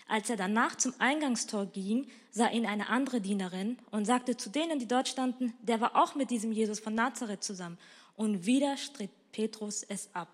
Als 0.08 0.30
er 0.30 0.38
danach 0.38 0.78
zum 0.78 0.94
Eingangstor 1.00 1.66
ging, 1.66 2.08
sah 2.32 2.48
ihn 2.48 2.66
eine 2.66 2.88
andere 2.88 3.20
Dienerin 3.20 3.78
und 3.92 4.06
sagte 4.06 4.38
zu 4.38 4.50
denen, 4.50 4.80
die 4.80 4.88
dort 4.88 5.10
standen, 5.10 5.54
der 5.62 5.82
war 5.82 6.02
auch 6.02 6.16
mit 6.16 6.30
diesem 6.30 6.54
Jesus 6.54 6.80
von 6.80 6.96
Nazareth 6.96 7.44
zusammen. 7.44 7.78
Und 8.16 8.46
wieder 8.46 8.78
stritt 8.78 9.12
Petrus 9.34 9.84
es 9.84 10.16
ab. 10.16 10.30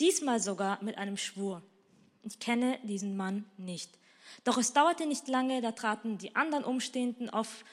Diesmal 0.00 0.40
sogar 0.40 0.82
mit 0.82 0.98
einem 0.98 1.16
Schwur. 1.16 1.62
Ich 2.24 2.40
kenne 2.40 2.80
diesen 2.82 3.16
Mann 3.16 3.44
nicht. 3.56 3.96
Doch 4.42 4.58
es 4.58 4.72
dauerte 4.72 5.06
nicht 5.06 5.28
lange, 5.28 5.60
da 5.62 5.70
traten 5.70 6.18
die 6.18 6.34
anderen 6.34 6.64
Umstehenden 6.64 7.30
auf, 7.30 7.64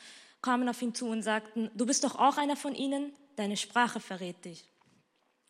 kamen 0.43 0.69
auf 0.69 0.79
ihn 0.83 0.93
zu 0.93 1.07
und 1.07 1.23
sagten, 1.23 1.71
du 1.73 1.87
bist 1.87 2.03
doch 2.03 2.19
auch 2.19 2.37
einer 2.37 2.55
von 2.55 2.75
ihnen, 2.75 3.13
deine 3.35 3.57
Sprache 3.57 3.99
verrät 3.99 4.45
dich. 4.45 4.63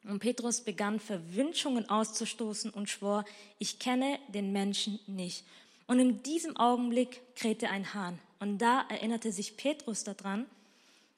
Und 0.07 0.19
Petrus 0.19 0.61
begann 0.61 0.99
Verwünschungen 0.99 1.89
auszustoßen 1.89 2.71
und 2.71 2.89
schwor, 2.89 3.25
ich 3.57 3.79
kenne 3.79 4.19
den 4.27 4.51
Menschen 4.51 4.99
nicht. 5.07 5.45
Und 5.87 5.99
in 5.99 6.23
diesem 6.23 6.57
Augenblick 6.57 7.21
krähte 7.35 7.69
ein 7.69 7.93
Hahn. 7.93 8.19
Und 8.39 8.59
da 8.59 8.85
erinnerte 8.89 9.31
sich 9.31 9.57
Petrus 9.57 10.03
daran, 10.03 10.45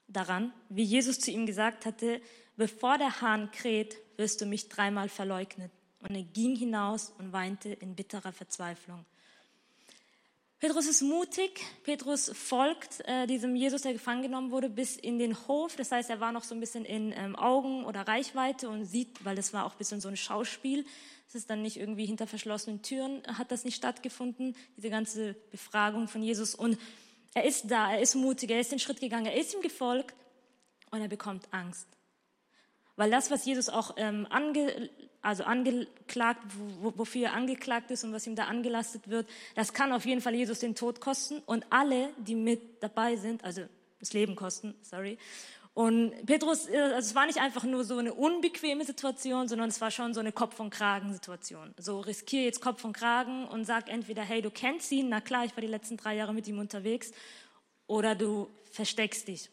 daran, 0.08 0.54
wie 0.70 0.84
Jesus 0.84 1.20
zu 1.20 1.32
ihm 1.32 1.46
gesagt 1.46 1.86
hatte, 1.86 2.22
bevor 2.56 2.98
der 2.98 3.22
Hahn 3.22 3.52
kräht, 3.52 3.98
wirst 4.18 4.42
du 4.42 4.46
mich 4.46 4.70
dreimal 4.70 5.10
verleugnen. 5.10 5.70
Und 6.02 6.16
er 6.16 6.24
ging 6.24 6.56
hinaus 6.56 7.14
und 7.18 7.34
weinte 7.34 7.70
in 7.70 7.96
bitterer 7.96 8.32
Verzweiflung. 8.32 9.06
Petrus 10.60 10.88
ist 10.88 11.04
mutig. 11.04 11.62
Petrus 11.84 12.32
folgt 12.34 13.02
äh, 13.08 13.28
diesem 13.28 13.56
Jesus, 13.56 13.84
der 13.84 13.94
gefangen 13.94 14.24
genommen 14.24 14.50
wurde, 14.50 14.70
bis 14.72 14.98
in 14.98 15.20
den 15.20 15.38
Hof. 15.48 15.76
Das 15.76 15.92
heißt, 15.92 16.10
er 16.10 16.20
war 16.20 16.32
noch 16.32 16.44
so 16.44 16.56
ein 16.56 16.60
bisschen 16.60 16.84
in 16.84 17.14
ähm, 17.16 17.36
Augen 17.36 17.86
oder 17.86 18.08
Reichweite 18.08 18.68
und 18.68 18.86
sieht, 18.86 19.24
weil 19.24 19.36
das 19.36 19.54
war 19.54 19.68
auch 19.68 19.74
ein 19.74 19.78
bisschen 19.78 20.02
so 20.02 20.08
ein 20.08 20.18
Schauspiel. 20.18 20.84
Es 21.28 21.36
ist 21.36 21.52
dann 21.52 21.62
nicht 21.62 21.78
irgendwie 21.78 22.08
hinter 22.08 22.26
verschlossenen 22.26 22.82
Türen, 22.82 23.22
hat 23.38 23.52
das 23.52 23.66
nicht 23.66 23.76
stattgefunden, 23.76 24.56
diese 24.78 24.90
ganze 24.90 25.36
Befragung 25.52 26.08
von 26.08 26.24
Jesus. 26.24 26.56
Und 26.56 26.80
er 27.36 27.46
ist 27.46 27.70
da, 27.70 27.92
er 27.92 28.02
ist 28.02 28.16
mutig, 28.16 28.50
er 28.50 28.60
ist 28.60 28.72
den 28.72 28.80
Schritt 28.80 29.00
gegangen, 29.00 29.28
er 29.28 29.36
ist 29.36 29.54
ihm 29.54 29.62
gefolgt 29.62 30.16
und 30.90 31.02
er 31.02 31.08
bekommt 31.08 31.48
Angst. 31.52 31.88
Weil 32.96 33.12
das, 33.12 33.30
was 33.30 33.46
Jesus 33.46 33.70
auch 33.70 33.94
ähm, 33.98 34.26
ange, 34.32 34.90
also 35.28 35.44
angeklagt, 35.44 36.42
wofür 36.82 37.28
er 37.28 37.34
angeklagt 37.34 37.92
ist 37.92 38.04
und 38.06 38.14
was 38.14 38.26
ihm 38.26 38.36
da 38.36 38.46
angelastet 38.46 39.10
wird, 39.10 39.28
das 39.56 39.74
kann 39.74 39.92
auf 39.92 40.06
jeden 40.06 40.22
Fall 40.22 40.34
Jesus 40.34 40.60
den 40.60 40.74
Tod 40.74 41.02
kosten 41.02 41.40
und 41.46 41.66
alle, 41.70 42.10
die 42.18 42.36
mit 42.36 42.82
dabei 42.82 43.18
sind, 43.18 43.44
also 43.44 43.64
das 44.00 44.14
Leben 44.14 44.36
kosten, 44.36 44.74
sorry. 44.82 45.18
Und 45.74 46.26
Petrus, 46.26 46.68
äh, 46.70 46.78
also 46.78 47.10
es 47.10 47.14
war 47.14 47.26
nicht 47.26 47.40
einfach 47.40 47.64
nur 47.64 47.84
so 47.84 47.98
eine 47.98 48.14
unbequeme 48.14 48.86
Situation, 48.86 49.48
sondern 49.48 49.70
es 49.70 49.80
war 49.82 49.92
schon 49.92 50.14
so 50.14 50.22
eine 50.22 50.32
Kopf- 50.32 50.60
und 50.60 50.72
Kragen-Situation. 50.72 51.76
So 51.78 52.00
riskiere 52.00 52.46
jetzt 52.46 52.62
Kopf 52.62 52.84
und 52.84 52.94
Kragen 52.94 53.46
und 53.48 53.66
sag 53.66 53.90
entweder, 53.90 54.24
hey, 54.24 54.42
du 54.42 54.50
kennst 54.50 54.92
ihn, 54.92 55.10
na 55.10 55.22
klar, 55.22 55.46
ich 55.46 55.56
war 55.56 55.62
die 55.62 55.68
letzten 55.68 55.98
drei 55.98 56.16
Jahre 56.16 56.34
mit 56.34 56.48
ihm 56.48 56.58
unterwegs, 56.58 57.12
oder 57.86 58.16
du 58.16 58.50
versteckst 58.72 59.28
dich. 59.28 59.50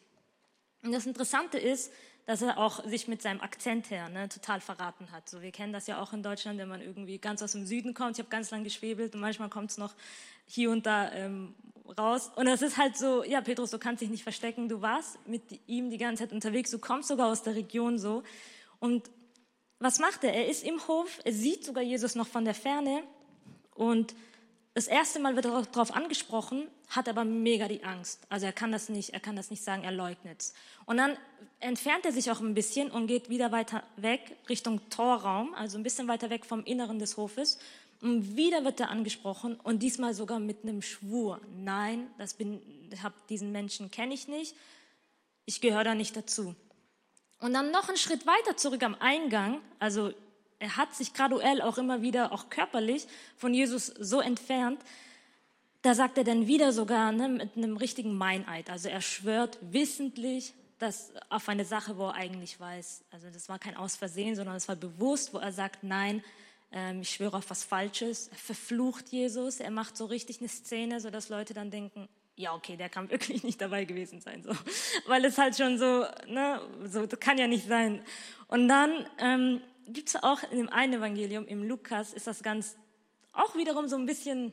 Und 0.82 0.92
das 0.92 1.04
Interessante 1.04 1.58
ist, 1.58 1.92
dass 2.26 2.40
er 2.42 2.58
auch 2.58 2.82
sich 2.84 3.06
mit 3.06 3.20
seinem 3.20 3.40
Akzent 3.40 3.90
her 3.90 4.08
ne, 4.08 4.28
total 4.28 4.60
verraten 4.60 5.12
hat. 5.12 5.28
So, 5.28 5.42
wir 5.42 5.52
kennen 5.52 5.72
das 5.72 5.86
ja 5.86 6.00
auch 6.00 6.12
in 6.12 6.22
Deutschland, 6.22 6.58
wenn 6.58 6.68
man 6.68 6.80
irgendwie 6.80 7.18
ganz 7.18 7.42
aus 7.42 7.52
dem 7.52 7.66
Süden 7.66 7.92
kommt. 7.92 8.12
Ich 8.12 8.18
habe 8.18 8.30
ganz 8.30 8.50
lang 8.50 8.64
geschwebelt 8.64 9.14
und 9.14 9.20
manchmal 9.20 9.50
kommt 9.50 9.70
es 9.70 9.78
noch 9.78 9.94
hier 10.46 10.70
und 10.70 10.86
da 10.86 11.12
ähm, 11.12 11.54
raus. 11.98 12.30
Und 12.34 12.46
es 12.46 12.62
ist 12.62 12.78
halt 12.78 12.96
so, 12.96 13.24
ja, 13.24 13.40
Petrus, 13.40 13.70
du 13.70 13.78
kannst 13.78 14.00
dich 14.00 14.10
nicht 14.10 14.22
verstecken. 14.22 14.68
Du 14.68 14.80
warst 14.80 15.18
mit 15.26 15.42
ihm 15.66 15.90
die 15.90 15.98
ganze 15.98 16.24
Zeit 16.24 16.32
unterwegs. 16.32 16.70
Du 16.70 16.78
kommst 16.78 17.08
sogar 17.08 17.28
aus 17.28 17.42
der 17.42 17.54
Region 17.54 17.98
so. 17.98 18.22
Und 18.78 19.10
was 19.78 19.98
macht 19.98 20.24
er? 20.24 20.32
Er 20.32 20.48
ist 20.48 20.64
im 20.64 20.86
Hof. 20.88 21.20
Er 21.24 21.32
sieht 21.32 21.64
sogar 21.64 21.82
Jesus 21.82 22.14
noch 22.14 22.26
von 22.26 22.44
der 22.46 22.54
Ferne 22.54 23.02
und 23.74 24.14
das 24.74 24.88
erste 24.88 25.20
Mal 25.20 25.36
wird 25.36 25.44
er 25.44 25.62
darauf 25.62 25.94
angesprochen, 25.94 26.66
hat 26.88 27.08
aber 27.08 27.24
mega 27.24 27.68
die 27.68 27.84
Angst. 27.84 28.20
Also 28.28 28.46
er 28.46 28.52
kann 28.52 28.72
das 28.72 28.88
nicht, 28.88 29.10
er 29.10 29.20
kann 29.20 29.36
das 29.36 29.50
nicht 29.50 29.62
sagen, 29.62 29.84
er 29.84 29.92
leugnet 29.92 30.40
es. 30.40 30.52
Und 30.84 30.96
dann 30.96 31.16
entfernt 31.60 32.04
er 32.04 32.12
sich 32.12 32.28
auch 32.32 32.40
ein 32.40 32.54
bisschen 32.54 32.90
und 32.90 33.06
geht 33.06 33.30
wieder 33.30 33.52
weiter 33.52 33.84
weg 33.96 34.36
Richtung 34.48 34.80
Torraum, 34.90 35.54
also 35.54 35.78
ein 35.78 35.84
bisschen 35.84 36.08
weiter 36.08 36.28
weg 36.28 36.44
vom 36.44 36.64
Inneren 36.64 36.98
des 36.98 37.16
Hofes. 37.16 37.60
Und 38.00 38.36
wieder 38.36 38.64
wird 38.64 38.80
er 38.80 38.90
angesprochen 38.90 39.54
und 39.62 39.80
diesmal 39.80 40.12
sogar 40.12 40.40
mit 40.40 40.64
einem 40.64 40.82
Schwur. 40.82 41.40
Nein, 41.56 42.10
das 42.18 42.34
bin, 42.34 42.60
hab, 43.00 43.28
diesen 43.28 43.52
Menschen 43.52 43.92
kenne 43.92 44.12
ich 44.12 44.26
nicht. 44.26 44.56
Ich 45.46 45.60
gehöre 45.60 45.84
da 45.84 45.94
nicht 45.94 46.16
dazu. 46.16 46.56
Und 47.38 47.54
dann 47.54 47.70
noch 47.70 47.88
einen 47.88 47.96
Schritt 47.96 48.26
weiter 48.26 48.56
zurück 48.56 48.82
am 48.82 48.96
Eingang, 48.98 49.60
also 49.78 50.12
er 50.64 50.76
hat 50.76 50.94
sich 50.94 51.14
graduell 51.14 51.62
auch 51.62 51.78
immer 51.78 52.02
wieder, 52.02 52.32
auch 52.32 52.50
körperlich, 52.50 53.06
von 53.36 53.54
Jesus 53.54 53.86
so 53.86 54.20
entfernt. 54.20 54.80
da 55.82 55.94
sagt 55.94 56.16
er 56.16 56.24
dann 56.24 56.46
wieder 56.46 56.72
sogar 56.72 57.12
ne, 57.12 57.28
mit 57.28 57.56
einem 57.56 57.76
richtigen 57.76 58.16
Meineid. 58.16 58.70
Also 58.70 58.88
er 58.88 59.02
schwört 59.02 59.58
wissentlich 59.60 60.54
dass 60.78 61.12
auf 61.30 61.48
eine 61.48 61.64
Sache, 61.64 61.96
wo 61.96 62.08
er 62.08 62.14
eigentlich 62.14 62.58
weiß. 62.58 63.04
Also 63.10 63.30
das 63.30 63.48
war 63.48 63.58
kein 63.58 63.76
Ausversehen, 63.76 64.34
sondern 64.34 64.56
es 64.56 64.68
war 64.68 64.76
bewusst, 64.76 65.32
wo 65.32 65.38
er 65.38 65.52
sagt, 65.52 65.82
nein, 65.82 66.22
ähm, 66.72 67.00
ich 67.00 67.10
schwöre 67.10 67.38
auf 67.38 67.48
was 67.48 67.64
Falsches. 67.64 68.28
Er 68.28 68.36
verflucht 68.36 69.08
Jesus. 69.10 69.60
Er 69.60 69.70
macht 69.70 69.96
so 69.96 70.06
richtig 70.06 70.40
eine 70.40 70.48
Szene, 70.48 71.00
sodass 71.00 71.28
Leute 71.28 71.54
dann 71.54 71.70
denken, 71.70 72.08
ja, 72.36 72.52
okay, 72.52 72.76
der 72.76 72.88
kann 72.88 73.08
wirklich 73.10 73.44
nicht 73.44 73.60
dabei 73.60 73.84
gewesen 73.84 74.20
sein, 74.20 74.42
so. 74.42 74.50
Weil 75.06 75.24
es 75.24 75.38
halt 75.38 75.56
schon 75.56 75.78
so, 75.78 76.04
ne, 76.26 76.60
so, 76.84 77.06
das 77.06 77.20
kann 77.20 77.38
ja 77.38 77.46
nicht 77.46 77.66
sein. 77.66 78.02
Und 78.48 78.68
dann 78.68 79.06
ähm, 79.18 79.60
gibt 79.86 80.08
es 80.08 80.22
auch 80.22 80.42
in 80.50 80.58
dem 80.58 80.68
einen 80.68 80.94
Evangelium, 80.94 81.46
im 81.46 81.62
Lukas, 81.62 82.12
ist 82.12 82.26
das 82.26 82.42
ganz, 82.42 82.76
auch 83.32 83.54
wiederum 83.56 83.88
so 83.88 83.96
ein 83.96 84.06
bisschen 84.06 84.52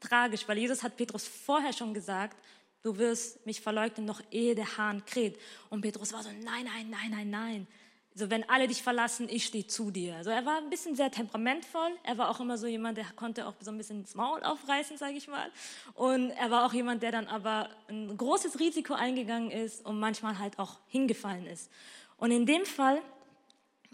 tragisch, 0.00 0.46
weil 0.46 0.58
Jesus 0.58 0.82
hat 0.82 0.96
Petrus 0.96 1.26
vorher 1.26 1.72
schon 1.72 1.94
gesagt, 1.94 2.36
du 2.82 2.96
wirst 2.98 3.44
mich 3.46 3.60
verleugnen, 3.60 4.06
noch 4.06 4.20
ehe 4.30 4.54
der 4.54 4.76
Hahn 4.76 5.04
kräht. 5.04 5.38
Und 5.70 5.80
Petrus 5.80 6.12
war 6.12 6.22
so, 6.22 6.30
nein, 6.30 6.64
nein, 6.64 6.90
nein, 6.90 7.10
nein, 7.10 7.30
nein. 7.30 7.66
So, 8.14 8.30
wenn 8.30 8.48
alle 8.50 8.66
dich 8.66 8.82
verlassen, 8.82 9.28
ich 9.30 9.44
stehe 9.44 9.66
zu 9.66 9.92
dir. 9.92 10.16
Also 10.16 10.30
er 10.30 10.44
war 10.44 10.58
ein 10.58 10.70
bisschen 10.70 10.96
sehr 10.96 11.08
temperamentvoll. 11.08 11.90
Er 12.02 12.18
war 12.18 12.30
auch 12.30 12.40
immer 12.40 12.58
so 12.58 12.66
jemand, 12.66 12.98
der 12.98 13.04
konnte 13.14 13.46
auch 13.46 13.54
so 13.60 13.70
ein 13.70 13.78
bisschen 13.78 14.00
ins 14.00 14.16
Maul 14.16 14.42
aufreißen, 14.42 14.96
sage 14.96 15.14
ich 15.14 15.28
mal. 15.28 15.52
Und 15.94 16.30
er 16.30 16.50
war 16.50 16.66
auch 16.66 16.72
jemand, 16.72 17.02
der 17.04 17.12
dann 17.12 17.28
aber 17.28 17.68
ein 17.88 18.16
großes 18.16 18.58
Risiko 18.58 18.94
eingegangen 18.94 19.52
ist 19.52 19.86
und 19.86 20.00
manchmal 20.00 20.38
halt 20.38 20.58
auch 20.58 20.78
hingefallen 20.88 21.46
ist. 21.46 21.70
Und 22.16 22.32
in 22.32 22.44
dem 22.44 22.64
Fall, 22.64 23.00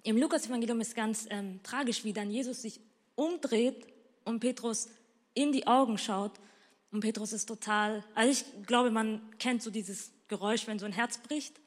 im 0.05 0.19
Lukas-Evangelium 0.19 0.81
ist 0.81 0.95
ganz 0.95 1.27
ähm, 1.31 1.61
tragisch, 1.63 2.05
wie 2.05 2.13
dann 2.13 2.31
Jesus 2.31 2.63
sich 2.63 2.79
umdreht 3.17 3.87
und 4.25 4.39
Petrus 4.41 4.89
in 5.33 5.51
die 5.51 5.67
Augen 5.67 5.99
schaut. 5.99 6.33
Und 6.93 7.01
Petrus 7.01 7.33
ist 7.33 7.47
total, 7.47 8.05
also 8.15 8.31
ich 8.31 8.67
glaube, 8.67 8.91
man 8.91 9.21
kennt 9.39 9.63
so 9.63 9.71
dieses 9.71 10.13
Geräusch, 10.29 10.67
wenn 10.67 10.79
so 10.79 10.87
ein 10.87 10.93
Herz 10.93 11.19
bricht 11.19 11.59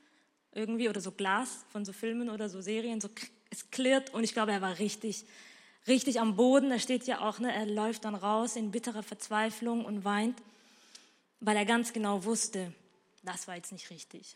irgendwie 0.54 0.88
oder 0.88 1.02
so 1.02 1.12
Glas 1.12 1.66
von 1.70 1.84
so 1.84 1.94
Filmen 1.94 2.30
oder 2.30 2.48
so 2.48 2.62
Serien, 2.62 3.02
so 3.02 3.10
es 3.50 3.70
klirrt 3.72 4.14
und 4.14 4.24
ich 4.24 4.34
glaube, 4.34 4.52
er 4.52 4.62
war 4.62 4.80
richtig, 4.80 5.26
richtig 5.88 6.20
am 6.20 6.36
Boden. 6.36 6.72
Er 6.72 6.80
steht 6.80 7.06
ja 7.08 7.22
auch, 7.22 7.40
ne, 7.40 7.54
er 7.54 7.66
läuft 7.66 8.06
dann 8.06 8.16
raus 8.16 8.56
in 8.56 8.72
bitterer 8.72 9.04
Verzweiflung 9.04 9.86
und 9.86 10.04
weint, 10.06 10.42
weil 11.40 11.56
er 11.56 11.66
ganz 11.66 11.94
genau 11.94 12.24
wusste, 12.24 12.74
das 13.24 13.48
war 13.48 13.56
jetzt 13.56 13.72
nicht 13.72 13.90
richtig. 13.90 14.36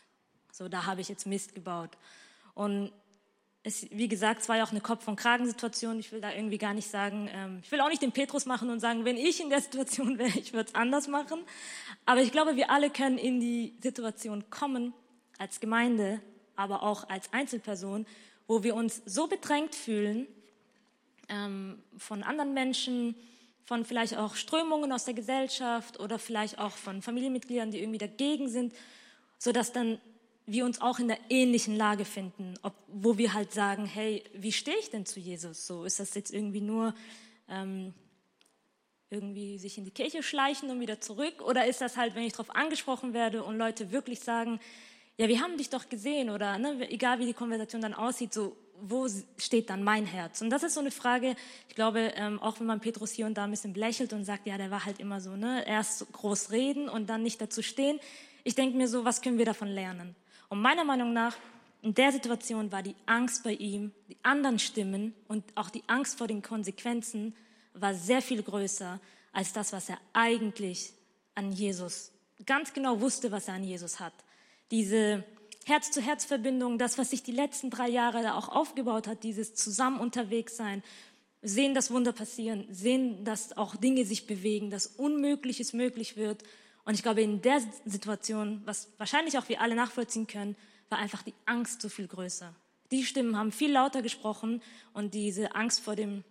So, 0.52 0.68
da 0.68 0.86
habe 0.86 1.00
ich 1.00 1.08
jetzt 1.08 1.26
Mist 1.26 1.54
gebaut. 1.54 1.90
Und 2.54 2.92
es, 3.64 3.88
wie 3.90 4.08
gesagt, 4.08 4.42
es 4.42 4.48
war 4.48 4.56
ja 4.56 4.64
auch 4.64 4.72
eine 4.72 4.80
Kopf- 4.80 5.06
und 5.06 5.16
Kragensituation. 5.16 5.98
Ich 6.00 6.10
will 6.10 6.20
da 6.20 6.32
irgendwie 6.32 6.58
gar 6.58 6.74
nicht 6.74 6.90
sagen, 6.90 7.28
ähm, 7.32 7.60
ich 7.62 7.70
will 7.70 7.80
auch 7.80 7.88
nicht 7.88 8.02
den 8.02 8.12
Petrus 8.12 8.44
machen 8.44 8.70
und 8.70 8.80
sagen, 8.80 9.04
wenn 9.04 9.16
ich 9.16 9.40
in 9.40 9.50
der 9.50 9.60
Situation 9.60 10.18
wäre, 10.18 10.36
ich 10.38 10.52
würde 10.52 10.68
es 10.68 10.74
anders 10.74 11.06
machen. 11.06 11.40
Aber 12.04 12.20
ich 12.20 12.32
glaube, 12.32 12.56
wir 12.56 12.70
alle 12.70 12.90
können 12.90 13.18
in 13.18 13.40
die 13.40 13.74
Situation 13.80 14.44
kommen, 14.50 14.92
als 15.38 15.60
Gemeinde, 15.60 16.20
aber 16.56 16.82
auch 16.82 17.08
als 17.08 17.32
Einzelperson, 17.32 18.06
wo 18.46 18.62
wir 18.62 18.74
uns 18.74 19.02
so 19.06 19.28
bedrängt 19.28 19.74
fühlen 19.74 20.26
ähm, 21.28 21.78
von 21.96 22.22
anderen 22.22 22.54
Menschen, 22.54 23.14
von 23.64 23.84
vielleicht 23.84 24.16
auch 24.16 24.34
Strömungen 24.34 24.92
aus 24.92 25.04
der 25.04 25.14
Gesellschaft 25.14 26.00
oder 26.00 26.18
vielleicht 26.18 26.58
auch 26.58 26.72
von 26.72 27.00
Familienmitgliedern, 27.00 27.70
die 27.70 27.78
irgendwie 27.78 27.98
dagegen 27.98 28.48
sind, 28.48 28.74
so 29.38 29.52
dass 29.52 29.72
dann 29.72 30.00
wir 30.46 30.64
uns 30.64 30.80
auch 30.80 30.98
in 30.98 31.08
der 31.08 31.18
ähnlichen 31.28 31.76
Lage 31.76 32.04
finden, 32.04 32.54
ob, 32.62 32.74
wo 32.88 33.18
wir 33.18 33.32
halt 33.32 33.52
sagen, 33.52 33.86
hey, 33.86 34.24
wie 34.34 34.52
stehe 34.52 34.76
ich 34.78 34.90
denn 34.90 35.06
zu 35.06 35.20
Jesus? 35.20 35.66
So 35.66 35.84
ist 35.84 36.00
das 36.00 36.14
jetzt 36.14 36.32
irgendwie 36.32 36.60
nur 36.60 36.94
ähm, 37.48 37.94
irgendwie 39.10 39.58
sich 39.58 39.78
in 39.78 39.84
die 39.84 39.90
Kirche 39.90 40.22
schleichen 40.22 40.70
und 40.70 40.80
wieder 40.80 41.00
zurück? 41.00 41.42
Oder 41.42 41.66
ist 41.66 41.80
das 41.80 41.96
halt, 41.96 42.14
wenn 42.14 42.24
ich 42.24 42.32
darauf 42.32 42.54
angesprochen 42.54 43.12
werde 43.12 43.44
und 43.44 43.56
Leute 43.56 43.92
wirklich 43.92 44.20
sagen, 44.20 44.58
ja, 45.18 45.28
wir 45.28 45.40
haben 45.40 45.58
dich 45.58 45.70
doch 45.70 45.88
gesehen 45.88 46.30
oder 46.30 46.58
ne, 46.58 46.90
egal 46.90 47.18
wie 47.18 47.26
die 47.26 47.34
Konversation 47.34 47.82
dann 47.82 47.94
aussieht, 47.94 48.32
so 48.32 48.56
wo 48.84 49.06
steht 49.36 49.70
dann 49.70 49.84
mein 49.84 50.06
Herz? 50.06 50.40
Und 50.40 50.50
das 50.50 50.64
ist 50.64 50.74
so 50.74 50.80
eine 50.80 50.90
Frage, 50.90 51.36
ich 51.68 51.74
glaube, 51.76 52.12
ähm, 52.16 52.40
auch 52.40 52.58
wenn 52.58 52.66
man 52.66 52.80
Petrus 52.80 53.12
hier 53.12 53.26
und 53.26 53.34
da 53.34 53.44
ein 53.44 53.50
bisschen 53.50 53.72
belächelt 53.72 54.12
und 54.12 54.24
sagt, 54.24 54.46
ja, 54.46 54.58
der 54.58 54.72
war 54.72 54.84
halt 54.84 54.98
immer 54.98 55.20
so, 55.20 55.36
ne, 55.36 55.64
erst 55.66 56.10
groß 56.12 56.50
reden 56.50 56.88
und 56.88 57.08
dann 57.08 57.22
nicht 57.22 57.40
dazu 57.40 57.62
stehen. 57.62 58.00
Ich 58.42 58.56
denke 58.56 58.76
mir 58.76 58.88
so, 58.88 59.04
was 59.04 59.22
können 59.22 59.38
wir 59.38 59.44
davon 59.44 59.68
lernen? 59.68 60.16
Und 60.52 60.60
meiner 60.60 60.84
Meinung 60.84 61.14
nach, 61.14 61.34
in 61.80 61.94
der 61.94 62.12
Situation 62.12 62.70
war 62.70 62.82
die 62.82 62.94
Angst 63.06 63.42
bei 63.42 63.54
ihm, 63.54 63.92
die 64.08 64.18
anderen 64.22 64.58
Stimmen 64.58 65.14
und 65.26 65.42
auch 65.54 65.70
die 65.70 65.82
Angst 65.86 66.18
vor 66.18 66.28
den 66.28 66.42
Konsequenzen 66.42 67.34
war 67.72 67.94
sehr 67.94 68.20
viel 68.20 68.42
größer 68.42 69.00
als 69.32 69.54
das, 69.54 69.72
was 69.72 69.88
er 69.88 69.98
eigentlich 70.12 70.92
an 71.34 71.52
Jesus 71.52 72.12
ganz 72.44 72.74
genau 72.74 73.00
wusste, 73.00 73.32
was 73.32 73.48
er 73.48 73.54
an 73.54 73.64
Jesus 73.64 73.98
hat 73.98 74.12
diese 74.72 75.22
Herz-zu-Herz-Verbindung, 75.66 76.78
das, 76.78 76.98
was 76.98 77.10
sich 77.10 77.22
die 77.22 77.30
letzten 77.30 77.70
drei 77.70 77.88
Jahre 77.88 78.22
da 78.22 78.34
auch 78.34 78.48
aufgebaut 78.48 79.06
hat, 79.06 79.22
dieses 79.22 79.54
zusammen 79.54 80.00
unterwegs 80.00 80.56
sein, 80.56 80.82
sehen, 81.42 81.74
dass 81.74 81.92
Wunder 81.92 82.12
passieren, 82.12 82.66
sehen, 82.70 83.24
dass 83.24 83.56
auch 83.56 83.76
Dinge 83.76 84.04
sich 84.04 84.26
bewegen, 84.26 84.70
dass 84.70 84.86
Unmögliches 84.86 85.72
möglich 85.72 86.16
wird. 86.16 86.42
Und 86.84 86.94
ich 86.94 87.02
glaube, 87.02 87.22
in 87.22 87.42
der 87.42 87.60
Situation, 87.84 88.62
was 88.64 88.88
wahrscheinlich 88.98 89.38
auch 89.38 89.48
wir 89.48 89.60
alle 89.60 89.74
nachvollziehen 89.74 90.26
können, 90.26 90.56
war 90.88 90.98
einfach 90.98 91.22
die 91.22 91.34
Angst 91.46 91.80
so 91.80 91.88
viel 91.88 92.08
größer. 92.08 92.54
Die 92.90 93.04
Stimmen 93.04 93.36
haben 93.36 93.52
viel 93.52 93.72
lauter 93.72 94.02
gesprochen 94.02 94.62
und 94.92 95.14
diese 95.14 95.54
Angst 95.54 95.80
vor 95.80 95.96
dem, 95.96 96.24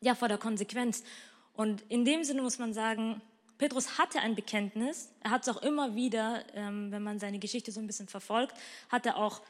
ja, 0.00 0.14
vor 0.14 0.28
der 0.28 0.38
Konsequenz. 0.38 1.02
Und 1.54 1.82
in 1.88 2.04
dem 2.04 2.24
Sinne 2.24 2.42
muss 2.42 2.58
man 2.58 2.74
sagen, 2.74 3.22
Petrus 3.58 3.98
hatte 3.98 4.20
ein 4.20 4.34
Bekenntnis. 4.34 5.10
Er 5.20 5.30
hat 5.30 5.42
es 5.42 5.48
auch 5.48 5.62
immer 5.62 5.94
wieder, 5.94 6.44
ähm, 6.54 6.90
wenn 6.90 7.02
man 7.02 7.18
seine 7.18 7.38
Geschichte 7.38 7.72
so 7.72 7.80
ein 7.80 7.86
bisschen 7.86 8.08
verfolgt, 8.08 8.54
hat 8.88 9.06
er 9.06 9.16
auch 9.16 9.42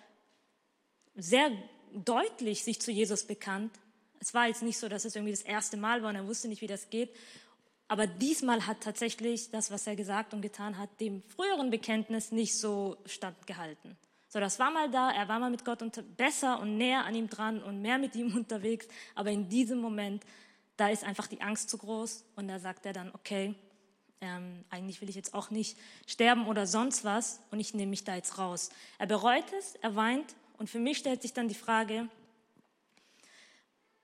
sehr 1.14 1.50
deutlich 1.94 2.64
sich 2.64 2.80
zu 2.80 2.90
Jesus 2.90 3.24
bekannt. 3.24 3.72
Es 4.18 4.34
war 4.34 4.48
jetzt 4.48 4.62
nicht 4.62 4.78
so, 4.78 4.88
dass 4.88 5.04
es 5.04 5.16
irgendwie 5.16 5.32
das 5.32 5.42
erste 5.42 5.76
Mal 5.76 6.02
war 6.02 6.10
und 6.10 6.16
er 6.16 6.26
wusste 6.26 6.48
nicht, 6.48 6.60
wie 6.60 6.66
das 6.66 6.90
geht. 6.90 7.10
Aber 7.90 8.06
diesmal 8.06 8.68
hat 8.68 8.82
tatsächlich 8.82 9.50
das, 9.50 9.72
was 9.72 9.84
er 9.88 9.96
gesagt 9.96 10.32
und 10.32 10.42
getan 10.42 10.78
hat, 10.78 10.88
dem 11.00 11.24
früheren 11.24 11.70
Bekenntnis 11.70 12.30
nicht 12.30 12.56
so 12.56 12.96
standgehalten. 13.04 13.96
So, 14.28 14.38
das 14.38 14.60
war 14.60 14.70
mal 14.70 14.88
da, 14.88 15.10
er 15.10 15.26
war 15.26 15.40
mal 15.40 15.50
mit 15.50 15.64
Gott 15.64 15.82
unter, 15.82 16.02
besser 16.02 16.60
und 16.60 16.76
näher 16.76 17.04
an 17.04 17.16
ihm 17.16 17.28
dran 17.28 17.60
und 17.60 17.82
mehr 17.82 17.98
mit 17.98 18.14
ihm 18.14 18.32
unterwegs. 18.36 18.86
Aber 19.16 19.32
in 19.32 19.48
diesem 19.48 19.80
Moment, 19.80 20.22
da 20.76 20.88
ist 20.88 21.02
einfach 21.02 21.26
die 21.26 21.40
Angst 21.40 21.68
zu 21.68 21.78
groß 21.78 22.26
und 22.36 22.46
da 22.46 22.60
sagt 22.60 22.86
er 22.86 22.92
dann, 22.92 23.10
okay, 23.12 23.56
ähm, 24.20 24.64
eigentlich 24.70 25.00
will 25.00 25.08
ich 25.08 25.16
jetzt 25.16 25.34
auch 25.34 25.50
nicht 25.50 25.76
sterben 26.06 26.46
oder 26.46 26.68
sonst 26.68 27.04
was 27.04 27.40
und 27.50 27.58
ich 27.58 27.74
nehme 27.74 27.90
mich 27.90 28.04
da 28.04 28.14
jetzt 28.14 28.38
raus. 28.38 28.70
Er 28.98 29.08
bereut 29.08 29.52
es, 29.58 29.74
er 29.82 29.96
weint 29.96 30.36
und 30.58 30.70
für 30.70 30.78
mich 30.78 30.98
stellt 30.98 31.22
sich 31.22 31.32
dann 31.32 31.48
die 31.48 31.56
Frage, 31.56 32.08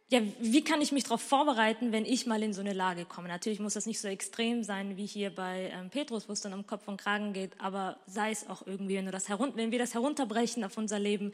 ja, 0.09 0.21
wie 0.41 0.63
kann 0.63 0.81
ich 0.81 0.93
mich 0.93 1.03
darauf 1.03 1.21
vorbereiten, 1.21 1.91
wenn 1.91 2.05
ich 2.05 2.27
mal 2.27 2.41
in 2.43 2.53
so 2.53 2.61
eine 2.61 2.73
Lage 2.73 3.05
komme? 3.05 3.27
Natürlich 3.27 3.59
muss 3.59 3.75
das 3.75 3.87
nicht 3.87 4.01
so 4.01 4.07
extrem 4.07 4.63
sein 4.63 4.97
wie 4.97 5.07
hier 5.07 5.31
bei 5.31 5.73
ähm, 5.75 5.91
Petrus, 5.91 6.29
wo 6.29 6.33
es 6.33 6.41
dann 6.41 6.53
um 6.53 6.65
Kopf 6.65 6.87
und 6.87 7.01
Kragen 7.01 7.33
geht, 7.33 7.61
aber 7.61 7.99
sei 8.07 8.31
es 8.31 8.49
auch 8.49 8.65
irgendwie, 8.67 8.97
wenn, 8.97 9.11
das 9.11 9.29
wenn 9.29 9.73
wir 9.73 9.81
das 9.81 9.95
herunterbrechen 9.95 10.63
auf 10.63 10.77
unser 10.79 11.01
Leben, 11.01 11.33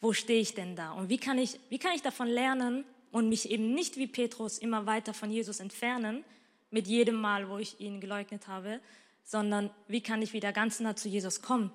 wo 0.00 0.12
stehe 0.12 0.40
ich 0.40 0.54
denn 0.54 0.76
da? 0.76 0.92
Und 0.92 1.08
wie 1.08 1.18
kann 1.18 1.38
ich, 1.38 1.58
wie 1.70 1.78
kann 1.78 1.92
ich 1.92 2.02
davon 2.02 2.28
lernen 2.28 2.84
und 3.10 3.28
mich 3.28 3.50
eben 3.50 3.74
nicht 3.74 3.96
wie 3.96 4.06
Petrus 4.06 4.58
immer 4.58 4.86
weiter 4.86 5.12
von 5.12 5.30
Jesus 5.30 5.58
entfernen, 5.58 6.22
mit 6.70 6.86
jedem 6.86 7.16
Mal, 7.16 7.48
wo 7.48 7.58
ich 7.58 7.80
ihn 7.80 8.00
geleugnet 8.00 8.46
habe, 8.46 8.78
sondern 9.24 9.70
wie 9.88 10.02
kann 10.02 10.22
ich 10.22 10.32
wieder 10.32 10.52
ganz 10.52 10.78
nah 10.78 10.94
zu 10.94 11.08
Jesus 11.08 11.42
kommen? 11.42 11.72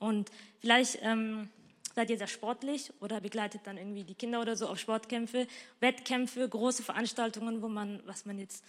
Und 0.00 0.30
vielleicht 0.60 0.98
ähm, 1.02 1.50
seid 1.98 2.10
ihr 2.10 2.18
sehr 2.18 2.28
sportlich 2.28 2.92
oder 3.00 3.20
begleitet 3.20 3.62
dann 3.64 3.76
irgendwie 3.76 4.04
die 4.04 4.14
Kinder 4.14 4.40
oder 4.40 4.54
so 4.54 4.68
auf 4.68 4.78
Sportkämpfe, 4.78 5.48
Wettkämpfe, 5.80 6.48
große 6.48 6.84
Veranstaltungen, 6.84 7.60
wo 7.60 7.66
man, 7.66 8.00
was 8.06 8.24
man 8.24 8.38
jetzt 8.38 8.64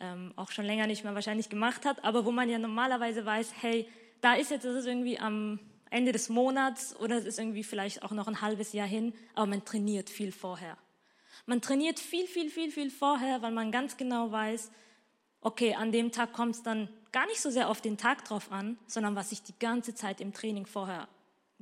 ähm, 0.00 0.32
auch 0.36 0.50
schon 0.50 0.64
länger 0.64 0.86
nicht 0.86 1.04
mehr 1.04 1.14
wahrscheinlich 1.14 1.50
gemacht 1.50 1.84
hat, 1.84 2.02
aber 2.04 2.24
wo 2.24 2.30
man 2.30 2.48
ja 2.48 2.58
normalerweise 2.58 3.26
weiß, 3.26 3.52
hey, 3.60 3.86
da 4.22 4.32
ist 4.32 4.50
jetzt, 4.50 4.64
das 4.64 4.76
ist 4.76 4.86
irgendwie 4.86 5.18
am 5.18 5.60
Ende 5.90 6.12
des 6.12 6.30
Monats 6.30 6.96
oder 6.98 7.18
es 7.18 7.26
ist 7.26 7.38
irgendwie 7.38 7.64
vielleicht 7.64 8.02
auch 8.02 8.12
noch 8.12 8.28
ein 8.28 8.40
halbes 8.40 8.72
Jahr 8.72 8.88
hin, 8.88 9.12
aber 9.34 9.44
man 9.44 9.62
trainiert 9.62 10.08
viel 10.08 10.32
vorher. 10.32 10.78
Man 11.44 11.60
trainiert 11.60 12.00
viel, 12.00 12.26
viel, 12.26 12.48
viel, 12.48 12.70
viel 12.70 12.90
vorher, 12.90 13.42
weil 13.42 13.52
man 13.52 13.72
ganz 13.72 13.98
genau 13.98 14.32
weiß, 14.32 14.70
okay, 15.42 15.74
an 15.74 15.92
dem 15.92 16.12
Tag 16.12 16.32
kommt 16.32 16.54
es 16.54 16.62
dann 16.62 16.88
gar 17.12 17.26
nicht 17.26 17.42
so 17.42 17.50
sehr 17.50 17.68
auf 17.68 17.82
den 17.82 17.98
Tag 17.98 18.24
drauf 18.24 18.50
an, 18.50 18.78
sondern 18.86 19.16
was 19.16 19.32
ich 19.32 19.42
die 19.42 19.58
ganze 19.58 19.94
Zeit 19.94 20.22
im 20.22 20.32
Training 20.32 20.64
vorher 20.64 21.08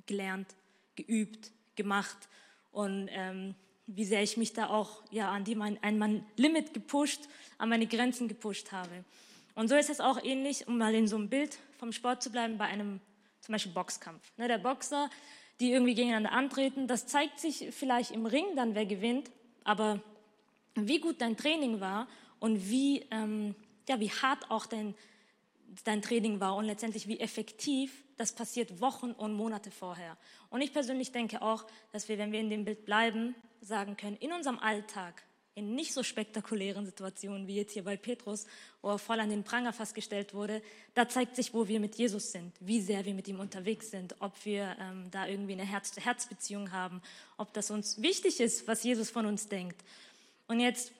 gelernt, 0.06 0.54
geübt, 0.98 1.52
gemacht 1.76 2.28
und 2.72 3.08
ähm, 3.10 3.54
wie 3.86 4.04
sehr 4.04 4.22
ich 4.22 4.36
mich 4.36 4.52
da 4.52 4.68
auch 4.68 5.02
ja, 5.10 5.30
an 5.30 5.44
die 5.44 5.54
mein, 5.54 5.82
an 5.82 5.98
mein 5.98 6.26
Limit 6.36 6.74
gepusht, 6.74 7.22
an 7.56 7.70
meine 7.70 7.86
Grenzen 7.86 8.28
gepusht 8.28 8.72
habe. 8.72 9.04
Und 9.54 9.68
so 9.68 9.76
ist 9.76 9.90
es 9.90 10.00
auch 10.00 10.22
ähnlich, 10.22 10.68
um 10.68 10.76
mal 10.76 10.94
in 10.94 11.08
so 11.08 11.16
einem 11.16 11.28
Bild 11.28 11.58
vom 11.78 11.92
Sport 11.92 12.22
zu 12.22 12.30
bleiben, 12.30 12.58
bei 12.58 12.66
einem 12.66 13.00
zum 13.40 13.52
Beispiel 13.52 13.72
Boxkampf. 13.72 14.22
Ne, 14.36 14.46
der 14.46 14.58
Boxer, 14.58 15.08
die 15.60 15.72
irgendwie 15.72 15.94
gegeneinander 15.94 16.32
antreten, 16.32 16.86
das 16.86 17.06
zeigt 17.06 17.40
sich 17.40 17.68
vielleicht 17.70 18.10
im 18.10 18.26
Ring 18.26 18.44
dann, 18.56 18.74
wer 18.74 18.84
gewinnt, 18.84 19.30
aber 19.64 20.00
wie 20.74 21.00
gut 21.00 21.20
dein 21.20 21.36
Training 21.36 21.80
war 21.80 22.06
und 22.40 22.68
wie 22.68 23.06
ähm, 23.10 23.54
ja, 23.88 23.98
wie 24.00 24.10
hart 24.10 24.50
auch 24.50 24.66
dein, 24.66 24.94
dein 25.84 26.02
Training 26.02 26.40
war 26.40 26.56
und 26.56 26.64
letztendlich 26.64 27.08
wie 27.08 27.20
effektiv, 27.20 28.04
das 28.16 28.32
passiert 28.32 28.80
Wochen 28.80 29.12
und 29.12 29.32
Monate 29.32 29.70
vorher. 29.70 30.16
Und 30.50 30.60
ich 30.60 30.72
persönlich 30.72 31.12
denke 31.12 31.42
auch, 31.42 31.66
dass 31.92 32.08
wir, 32.08 32.18
wenn 32.18 32.32
wir 32.32 32.40
in 32.40 32.50
dem 32.50 32.64
Bild 32.64 32.84
bleiben, 32.84 33.34
sagen 33.60 33.96
können, 33.96 34.16
in 34.16 34.32
unserem 34.32 34.58
Alltag, 34.58 35.22
in 35.54 35.74
nicht 35.74 35.92
so 35.92 36.04
spektakulären 36.04 36.86
Situationen 36.86 37.48
wie 37.48 37.56
jetzt 37.56 37.72
hier 37.72 37.82
bei 37.82 37.96
Petrus, 37.96 38.46
wo 38.80 38.90
er 38.90 38.98
voll 38.98 39.18
an 39.18 39.28
den 39.28 39.42
Pranger 39.42 39.72
fast 39.72 39.94
gestellt 39.94 40.32
wurde, 40.32 40.62
da 40.94 41.08
zeigt 41.08 41.34
sich, 41.34 41.52
wo 41.52 41.66
wir 41.66 41.80
mit 41.80 41.96
Jesus 41.96 42.30
sind, 42.30 42.52
wie 42.60 42.80
sehr 42.80 43.04
wir 43.04 43.14
mit 43.14 43.26
ihm 43.26 43.40
unterwegs 43.40 43.90
sind, 43.90 44.14
ob 44.20 44.32
wir 44.44 44.76
ähm, 44.80 45.10
da 45.10 45.26
irgendwie 45.26 45.54
eine 45.54 45.64
Herz-zu-Herz-Beziehung 45.64 46.70
haben, 46.70 47.02
ob 47.38 47.52
das 47.52 47.72
uns 47.72 48.00
wichtig 48.00 48.38
ist, 48.38 48.68
was 48.68 48.84
Jesus 48.84 49.10
von 49.10 49.26
uns 49.26 49.48
denkt. 49.48 49.82
Und 50.46 50.60
jetzt 50.60 50.92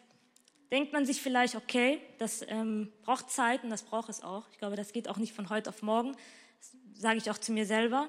denkt 0.71 0.93
man 0.93 1.07
sich 1.07 1.21
vielleicht, 1.21 1.55
okay, 1.55 2.01
das 2.19 2.45
ähm, 2.49 2.93
braucht 3.03 3.31
Zeit 3.31 3.65
und 3.65 3.71
das 3.71 3.83
braucht 3.83 4.09
es 4.09 4.23
auch. 4.23 4.45
Ich 4.53 4.59
glaube, 4.59 4.77
das 4.77 4.93
geht 4.93 5.09
auch 5.09 5.17
nicht 5.17 5.33
von 5.33 5.49
heute 5.49 5.71
auf 5.71 5.83
morgen, 5.83 6.17
das 6.59 6.73
sage 7.03 7.19
ich 7.19 7.31
auch 7.31 7.39
zu 7.39 7.53
mir 7.53 7.67
selber. 7.67 8.09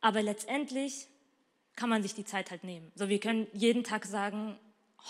Aber 0.00 0.22
letztendlich 0.22 1.08
kann 1.74 1.88
man 1.88 2.02
sich 2.02 2.14
die 2.14 2.24
Zeit 2.24 2.50
halt 2.50 2.64
nehmen. 2.64 2.90
So, 2.94 3.08
wir 3.08 3.20
können 3.20 3.46
jeden 3.52 3.84
Tag 3.84 4.04
sagen, 4.04 4.58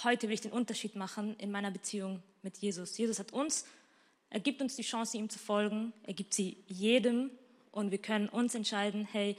heute 0.05 0.29
will 0.29 0.35
ich 0.35 0.41
den 0.41 0.53
Unterschied 0.53 0.97
machen 0.97 1.37
in 1.39 1.51
meiner 1.51 1.71
Beziehung 1.71 2.23
mit 2.43 2.59
Jesus. 2.59 2.97
Jesus 2.97 3.19
hat 3.19 3.33
uns, 3.33 3.67
er 4.31 4.41
gibt 4.41 4.61
uns 4.61 4.77
die 4.77 4.83
Chance, 4.83 5.17
ihm 5.17 5.31
zu 5.31 5.39
folgen. 5.39 5.93
Er 6.03 6.15
gibt 6.15 6.35
sie 6.35 6.59
jedem 6.67 7.31
und 7.73 7.91
wir 7.91 7.99
können 7.99 8.29
uns 8.29 8.55
entscheiden, 8.55 9.09
hey, 9.11 9.37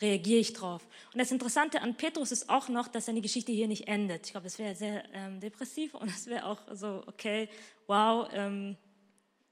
reagiere 0.00 0.40
ich 0.40 0.52
drauf? 0.52 0.86
Und 1.12 1.18
das 1.18 1.30
Interessante 1.30 1.82
an 1.82 1.96
Petrus 1.96 2.32
ist 2.32 2.48
auch 2.48 2.68
noch, 2.68 2.88
dass 2.88 3.06
seine 3.06 3.20
Geschichte 3.20 3.52
hier 3.52 3.68
nicht 3.68 3.88
endet. 3.88 4.26
Ich 4.26 4.32
glaube, 4.32 4.44
das 4.44 4.58
wäre 4.58 4.74
sehr 4.74 5.04
ähm, 5.12 5.40
depressiv 5.40 5.94
und 5.94 6.08
es 6.08 6.26
wäre 6.26 6.46
auch 6.46 6.60
so, 6.72 7.02
okay, 7.06 7.48
wow, 7.86 8.28
ähm, 8.32 8.76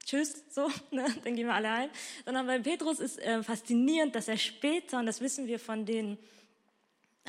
tschüss, 0.05 0.43
so, 0.49 0.69
ne, 0.91 1.05
dann 1.23 1.35
gehen 1.35 1.47
wir 1.47 1.53
alle 1.53 1.71
heim. 1.71 1.89
Sondern 2.25 2.47
bei 2.47 2.59
Petrus 2.59 2.99
ist 2.99 3.19
äh, 3.19 3.43
faszinierend, 3.43 4.15
dass 4.15 4.27
er 4.27 4.37
später, 4.37 4.99
und 4.99 5.05
das 5.05 5.21
wissen 5.21 5.47
wir 5.47 5.59
von 5.59 5.85
den 5.85 6.17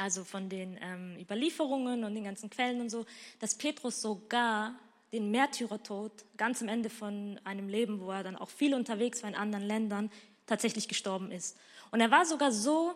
also 0.00 0.24
von 0.24 0.48
den 0.48 0.78
ähm, 0.80 1.16
Überlieferungen 1.18 2.04
und 2.04 2.14
den 2.14 2.24
ganzen 2.24 2.50
Quellen 2.50 2.80
und 2.80 2.90
so, 2.90 3.04
dass 3.40 3.56
Petrus 3.56 4.00
sogar 4.00 4.78
den 5.12 5.30
Märtyrertod 5.30 6.12
ganz 6.36 6.62
am 6.62 6.68
Ende 6.68 6.90
von 6.90 7.40
einem 7.44 7.68
Leben, 7.68 8.00
wo 8.00 8.10
er 8.10 8.22
dann 8.22 8.36
auch 8.36 8.50
viel 8.50 8.74
unterwegs 8.74 9.22
war 9.22 9.30
in 9.30 9.36
anderen 9.36 9.64
Ländern, 9.64 10.10
tatsächlich 10.48 10.88
gestorben 10.88 11.30
ist. 11.30 11.56
Und 11.92 12.00
er 12.00 12.10
war 12.10 12.26
sogar 12.26 12.50
so, 12.50 12.94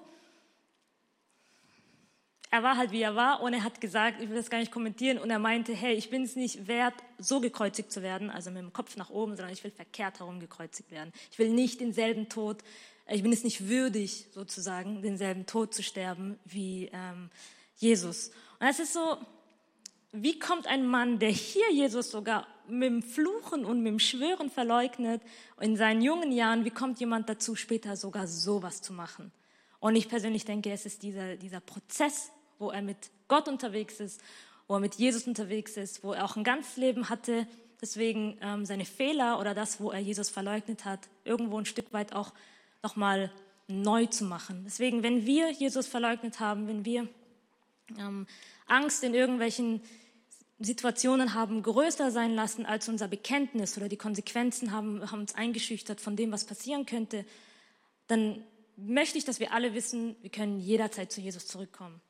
er 2.51 2.65
war 2.65 2.77
halt 2.77 2.91
wie 2.91 3.01
er 3.01 3.15
war 3.15 3.41
und 3.43 3.55
er 3.55 3.63
hat 3.63 3.81
gesagt, 3.81 4.21
ich 4.21 4.29
will 4.29 4.37
das 4.37 4.51
gar 4.51 4.59
nicht 4.59 4.73
kommentieren, 4.73 5.19
und 5.19 5.31
er 5.31 5.39
meinte, 5.39 5.73
hey, 5.73 5.95
ich 5.95 6.11
bin 6.11 6.25
es 6.25 6.35
nicht 6.35 6.67
wert, 6.67 6.95
so 7.19 7.41
gekreuzigt 7.41 7.93
zu 7.93 8.03
werden, 8.03 8.29
also 8.29 8.51
mit 8.51 8.61
dem 8.61 8.73
Kopf 8.73 8.97
nach 8.97 9.11
oben, 9.11 9.37
sondern 9.37 9.53
ich 9.53 9.63
will 9.63 9.71
verkehrt 9.71 10.19
herum 10.19 10.41
gekreuzigt 10.41 10.91
werden. 10.91 11.13
Ich 11.31 11.39
will 11.39 11.51
nicht 11.51 11.81
denselben 11.81 12.29
Tod 12.29 12.65
ich 13.09 13.23
bin 13.23 13.33
es 13.33 13.45
nicht 13.45 13.69
würdig, 13.69 14.27
sozusagen, 14.33 15.03
denselben 15.03 15.47
Tod 15.47 15.75
zu 15.75 15.83
sterben 15.83 16.39
wie 16.45 16.91
ähm, 16.93 17.31
Jesus. 17.77 18.31
Und 18.61 18.69
es 18.69 18.79
ist 18.79 18.93
so, 18.93 19.19
wie 20.13 20.39
kommt 20.39 20.67
ein 20.67 20.87
Mann, 20.87 21.19
der 21.19 21.31
hier 21.31 21.71
Jesus 21.73 22.11
sogar 22.11 22.47
mit 22.69 22.89
dem 22.89 23.03
Fluchen 23.03 23.65
und 23.65 23.83
mit 23.83 23.93
dem 23.93 23.99
Schwören 23.99 24.51
verleugnet, 24.51 25.23
in 25.61 25.77
seinen 25.77 26.03
jungen 26.03 26.33
Jahren, 26.33 26.65
wie 26.65 26.71
kommt 26.71 27.01
jemand 27.01 27.29
dazu, 27.29 27.55
später 27.55 27.97
sogar 27.97 28.27
sowas 28.27 28.83
zu 28.83 28.93
machen? 28.93 29.33
Und 29.81 29.97
ich 29.97 30.09
persönlich 30.09 30.45
denke, 30.45 30.71
es 30.71 30.87
ist 30.87 31.03
dieser, 31.03 31.37
dieser 31.37 31.61
Prozess, 31.61 32.31
wo 32.59 32.71
er 32.71 32.83
mit 32.83 33.11
Gott 33.29 33.49
unterwegs 33.49 33.99
ist, 34.01 34.21
wo 34.69 34.75
er 34.75 34.81
mit 34.81 34.95
Jesus 34.95 35.27
unterwegs 35.27 35.77
ist, 35.77 36.05
wo 36.05 36.13
er 36.13 36.25
auch 36.25 36.37
ein 36.37 36.45
ganzes 36.45 36.77
Leben 36.77 37.09
hatte, 37.09 37.47
deswegen 37.81 38.39
ähm, 38.41 38.65
seine 38.65 38.85
Fehler 38.85 39.41
oder 39.41 39.55
das, 39.55 39.81
wo 39.81 39.91
er 39.91 39.99
Jesus 39.99 40.31
verleugnet 40.31 40.85
hat, 40.85 41.01
irgendwo 41.25 41.59
ein 41.59 41.67
Stück 41.67 41.93
weit 41.93 42.15
auch 42.15 42.33
nochmal 42.83 43.33
neu 43.69 44.07
zu 44.07 44.25
machen. 44.25 44.63
Deswegen, 44.65 45.03
wenn 45.03 45.27
wir 45.27 45.51
Jesus 45.51 45.87
verleugnet 45.87 46.41
haben, 46.41 46.69
wenn 46.69 46.85
wir 46.85 47.09
ähm, 47.99 48.27
Angst 48.67 49.03
in 49.03 49.15
irgendwelchen 49.15 49.81
Situationen 50.65 51.35
haben 51.35 51.63
größer 51.63 52.11
sein 52.11 52.35
lassen 52.35 52.67
als 52.67 52.89
unser 52.89 53.09
Bekenntnis 53.09 53.77
oder 53.77 53.89
die 53.89 53.97
Konsequenzen 53.97 54.73
haben, 54.73 55.11
haben 55.11 55.21
uns 55.21 55.35
eingeschüchtert 55.35 56.01
von 56.01 56.17
dem, 56.17 56.31
was 56.33 56.45
passieren 56.45 56.87
könnte, 56.87 57.25
dann 58.07 58.43
möchte 58.77 59.19
ich, 59.19 59.25
dass 59.25 59.41
wir 59.41 59.53
alle 59.53 59.75
wissen, 59.75 60.17
wir 60.23 60.31
können 60.31 60.61
jederzeit 60.61 61.11
zu 61.11 61.21
Jesus 61.21 61.47
zurückkommen. 61.47 62.01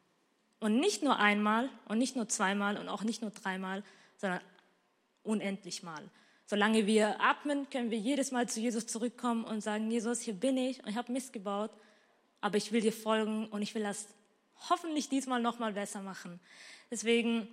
Und 0.61 0.79
nicht 0.79 1.03
nur 1.03 1.19
einmal 1.19 1.69
und 1.87 1.99
nicht 1.99 2.15
nur 2.15 2.29
zweimal 2.29 2.77
und 2.77 2.89
auch 2.89 3.03
nicht 3.03 3.23
nur 3.23 3.31
dreimal, 3.31 3.83
sondern 4.17 4.41
unendlich 5.23 5.83
mal. 5.83 6.03
Solange 6.47 6.87
wir 6.87 7.21
atmen, 7.21 7.69
können 7.71 7.91
wir 7.91 7.99
jedes 7.99 8.31
Mal 8.31 8.49
zu 8.49 8.61
Jesus 8.61 8.87
zurückkommen 8.87 9.45
und 9.45 9.63
sagen, 9.63 9.91
Jesus, 9.91 10.21
hier 10.21 10.35
bin 10.35 10.57
ich 10.57 10.83
und 10.83 10.91
ich 10.91 10.97
habe 10.97 11.11
Mist 11.11 11.33
gebaut, 11.33 11.71
aber 12.41 12.59
ich 12.59 12.73
will 12.73 12.81
dir 12.81 12.93
folgen 12.93 13.47
und 13.49 13.63
ich 13.63 13.75
will 13.75 13.83
das 13.83 14.07
hoffentlich 14.69 15.09
diesmal 15.09 15.41
nochmal 15.41 15.73
besser 15.73 16.03
machen. 16.03 16.41
Deswegen 16.91 17.49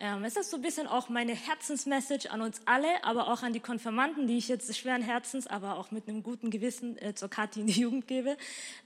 ähm, 0.00 0.24
ist 0.24 0.36
das 0.36 0.50
so 0.50 0.56
ein 0.56 0.62
bisschen 0.62 0.86
auch 0.86 1.08
meine 1.08 1.34
Herzensmessage 1.34 2.30
an 2.30 2.40
uns 2.40 2.60
alle, 2.66 3.02
aber 3.02 3.28
auch 3.28 3.42
an 3.42 3.52
die 3.52 3.60
Konfirmanden, 3.60 4.26
die 4.26 4.38
ich 4.38 4.48
jetzt 4.48 4.76
schweren 4.76 5.02
Herzens, 5.02 5.46
aber 5.46 5.76
auch 5.76 5.90
mit 5.90 6.08
einem 6.08 6.22
guten 6.22 6.50
Gewissen 6.50 6.96
äh, 6.98 7.14
zur 7.14 7.28
Kathi 7.28 7.60
in 7.60 7.66
die 7.66 7.80
Jugend 7.80 8.06
gebe. 8.06 8.36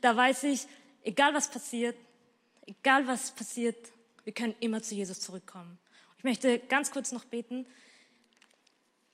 Da 0.00 0.16
weiß 0.16 0.44
ich, 0.44 0.66
egal 1.02 1.34
was 1.34 1.50
passiert, 1.50 1.96
egal 2.66 3.06
was 3.06 3.30
passiert, 3.32 3.76
wir 4.24 4.32
können 4.32 4.54
immer 4.60 4.82
zu 4.82 4.94
Jesus 4.94 5.20
zurückkommen. 5.20 5.78
Ich 6.16 6.24
möchte 6.24 6.58
ganz 6.58 6.90
kurz 6.92 7.12
noch 7.12 7.24
beten. 7.24 7.66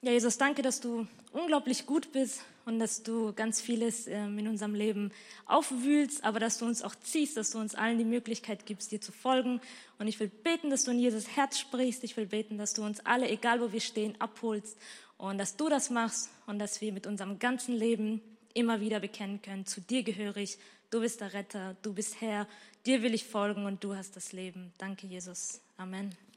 Ja, 0.02 0.12
Jesus, 0.12 0.38
danke, 0.38 0.62
dass 0.62 0.80
du 0.80 1.08
unglaublich 1.32 1.86
gut 1.86 2.12
bist 2.12 2.42
und 2.68 2.78
dass 2.78 3.02
du 3.02 3.32
ganz 3.32 3.60
vieles 3.60 4.06
ähm, 4.06 4.38
in 4.38 4.46
unserem 4.46 4.74
Leben 4.74 5.10
aufwühlst, 5.46 6.22
aber 6.22 6.38
dass 6.38 6.58
du 6.58 6.66
uns 6.66 6.82
auch 6.82 6.94
ziehst, 6.94 7.36
dass 7.38 7.50
du 7.50 7.58
uns 7.58 7.74
allen 7.74 7.96
die 7.96 8.04
Möglichkeit 8.04 8.66
gibst, 8.66 8.92
dir 8.92 9.00
zu 9.00 9.10
folgen. 9.10 9.60
Und 9.98 10.06
ich 10.06 10.20
will 10.20 10.28
beten, 10.28 10.68
dass 10.68 10.84
du 10.84 10.90
in 10.90 10.98
Jesus 10.98 11.28
Herz 11.34 11.58
sprichst. 11.58 12.04
Ich 12.04 12.16
will 12.18 12.26
beten, 12.26 12.58
dass 12.58 12.74
du 12.74 12.84
uns 12.84 13.00
alle, 13.00 13.28
egal 13.28 13.62
wo 13.62 13.72
wir 13.72 13.80
stehen, 13.80 14.20
abholst 14.20 14.76
und 15.16 15.38
dass 15.38 15.56
du 15.56 15.70
das 15.70 15.88
machst 15.88 16.28
und 16.46 16.58
dass 16.58 16.80
wir 16.82 16.92
mit 16.92 17.06
unserem 17.06 17.38
ganzen 17.38 17.74
Leben 17.74 18.20
immer 18.52 18.80
wieder 18.80 19.00
bekennen 19.00 19.40
können, 19.40 19.64
zu 19.64 19.80
dir 19.80 20.02
gehöre 20.02 20.36
ich, 20.36 20.58
du 20.90 21.00
bist 21.00 21.20
der 21.20 21.32
Retter, 21.32 21.74
du 21.82 21.94
bist 21.94 22.20
Herr, 22.20 22.46
dir 22.84 23.02
will 23.02 23.14
ich 23.14 23.24
folgen 23.24 23.64
und 23.64 23.82
du 23.82 23.96
hast 23.96 24.14
das 24.14 24.32
Leben. 24.32 24.72
Danke, 24.78 25.06
Jesus. 25.06 25.60
Amen. 25.78 26.27